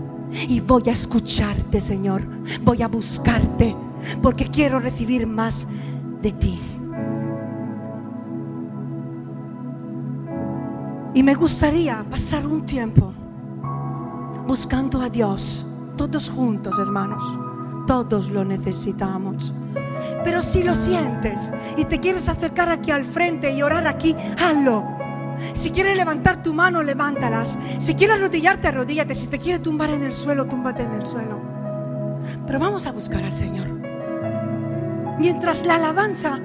y 0.48 0.60
voy 0.60 0.82
a 0.88 0.92
escucharte, 0.92 1.80
Señor. 1.80 2.22
Voy 2.62 2.82
a 2.82 2.88
buscarte 2.88 3.74
porque 4.22 4.46
quiero 4.48 4.78
recibir 4.78 5.26
más 5.26 5.66
de 6.22 6.32
ti. 6.32 6.60
Y 11.14 11.22
me 11.22 11.34
gustaría 11.34 12.04
pasar 12.08 12.46
un 12.46 12.64
tiempo 12.64 13.12
buscando 14.46 15.02
a 15.02 15.10
Dios, 15.10 15.66
todos 15.96 16.30
juntos, 16.30 16.78
hermanos. 16.78 17.22
Todos 17.86 18.28
lo 18.28 18.44
necesitamos. 18.44 19.54
Pero 20.22 20.42
si 20.42 20.62
lo 20.62 20.74
sientes 20.74 21.50
y 21.76 21.84
te 21.86 21.98
quieres 21.98 22.28
acercar 22.28 22.68
aquí 22.68 22.90
al 22.90 23.04
frente 23.04 23.52
y 23.52 23.62
orar 23.62 23.86
aquí, 23.86 24.14
hazlo. 24.38 24.97
Si 25.54 25.70
quieres 25.70 25.96
levantar 25.96 26.42
tu 26.42 26.54
mano, 26.54 26.82
levántalas. 26.82 27.58
Si 27.78 27.94
quieres 27.94 28.16
arrodillarte, 28.16 28.68
arrodíllate. 28.68 29.14
Si 29.14 29.26
te 29.26 29.38
quieres 29.38 29.62
tumbar 29.62 29.90
en 29.90 30.04
el 30.04 30.12
suelo, 30.12 30.46
túmbate 30.46 30.82
en 30.82 30.92
el 30.92 31.06
suelo. 31.06 31.40
Pero 32.46 32.58
vamos 32.58 32.86
a 32.86 32.92
buscar 32.92 33.24
al 33.24 33.34
Señor. 33.34 33.68
Mientras 35.18 35.66
la 35.66 35.76
alabanza 35.76 36.38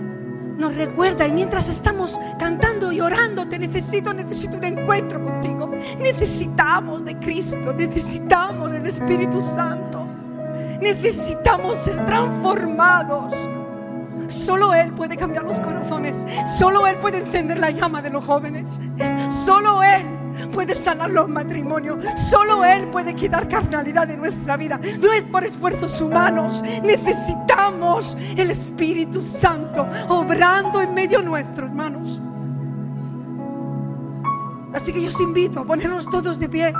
nos 0.57 0.75
recuerda 0.75 1.27
y 1.27 1.31
mientras 1.31 1.67
estamos 1.69 2.19
cantando 2.37 2.91
y 2.91 3.01
orando, 3.01 3.47
te 3.47 3.59
necesito, 3.59 4.13
necesito 4.13 4.57
un 4.57 4.63
encuentro 4.63 5.21
contigo. 5.21 5.71
Necesitamos 5.99 7.03
de 7.03 7.17
Cristo, 7.19 7.73
necesitamos 7.73 8.71
del 8.71 8.85
Espíritu 8.85 9.41
Santo. 9.41 10.07
Necesitamos 10.81 11.77
ser 11.77 12.05
transformados. 12.05 13.33
Solo 14.33 14.73
Él 14.73 14.91
puede 14.91 15.15
cambiar 15.15 15.45
los 15.45 15.59
corazones. 15.59 16.17
Solo 16.57 16.87
Él 16.87 16.97
puede 16.97 17.19
encender 17.19 17.59
la 17.59 17.71
llama 17.71 18.01
de 18.01 18.09
los 18.09 18.25
jóvenes. 18.25 18.79
Solo 19.29 19.83
Él 19.83 20.05
puede 20.51 20.75
sanar 20.75 21.09
los 21.11 21.29
matrimonios. 21.29 22.03
Solo 22.29 22.65
Él 22.65 22.87
puede 22.87 23.15
quitar 23.15 23.47
carnalidad 23.47 24.07
de 24.07 24.17
nuestra 24.17 24.57
vida. 24.57 24.79
No 24.99 25.13
es 25.13 25.23
por 25.23 25.43
esfuerzos 25.43 26.01
humanos. 26.01 26.63
Necesitamos 26.83 28.17
el 28.35 28.51
Espíritu 28.51 29.21
Santo 29.21 29.87
obrando 30.09 30.81
en 30.81 30.93
medio 30.93 31.21
nuestro, 31.21 31.65
hermanos. 31.65 32.19
Así 34.73 34.91
que 34.91 35.03
yo 35.03 35.09
os 35.09 35.19
invito 35.19 35.59
a 35.59 35.65
ponernos 35.65 36.09
todos 36.09 36.39
de 36.39 36.49
pie, 36.49 36.73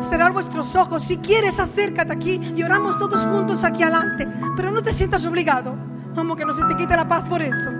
cerrar 0.00 0.32
vuestros 0.32 0.76
ojos. 0.76 1.02
Si 1.02 1.18
quieres, 1.18 1.58
acércate 1.58 2.12
aquí 2.12 2.40
y 2.54 2.62
oramos 2.62 2.98
todos 2.98 3.26
juntos 3.26 3.64
aquí 3.64 3.82
adelante. 3.82 4.28
Pero 4.56 4.70
no 4.70 4.80
te 4.80 4.92
sientas 4.92 5.26
obligado. 5.26 5.91
Vamos, 6.14 6.36
que 6.36 6.44
no 6.44 6.52
se 6.52 6.64
te 6.64 6.76
quite 6.76 6.96
la 6.96 7.08
paz 7.08 7.24
por 7.28 7.42
eso. 7.42 7.70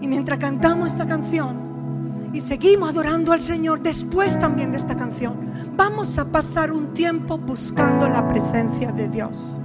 Y 0.00 0.08
mientras 0.08 0.38
cantamos 0.38 0.92
esta 0.92 1.06
canción 1.06 2.30
y 2.32 2.40
seguimos 2.40 2.90
adorando 2.90 3.32
al 3.32 3.40
Señor 3.40 3.80
después 3.80 4.38
también 4.38 4.70
de 4.70 4.78
esta 4.78 4.96
canción, 4.96 5.34
vamos 5.76 6.18
a 6.18 6.24
pasar 6.24 6.72
un 6.72 6.94
tiempo 6.94 7.38
buscando 7.38 8.08
la 8.08 8.26
presencia 8.28 8.92
de 8.92 9.08
Dios. 9.08 9.60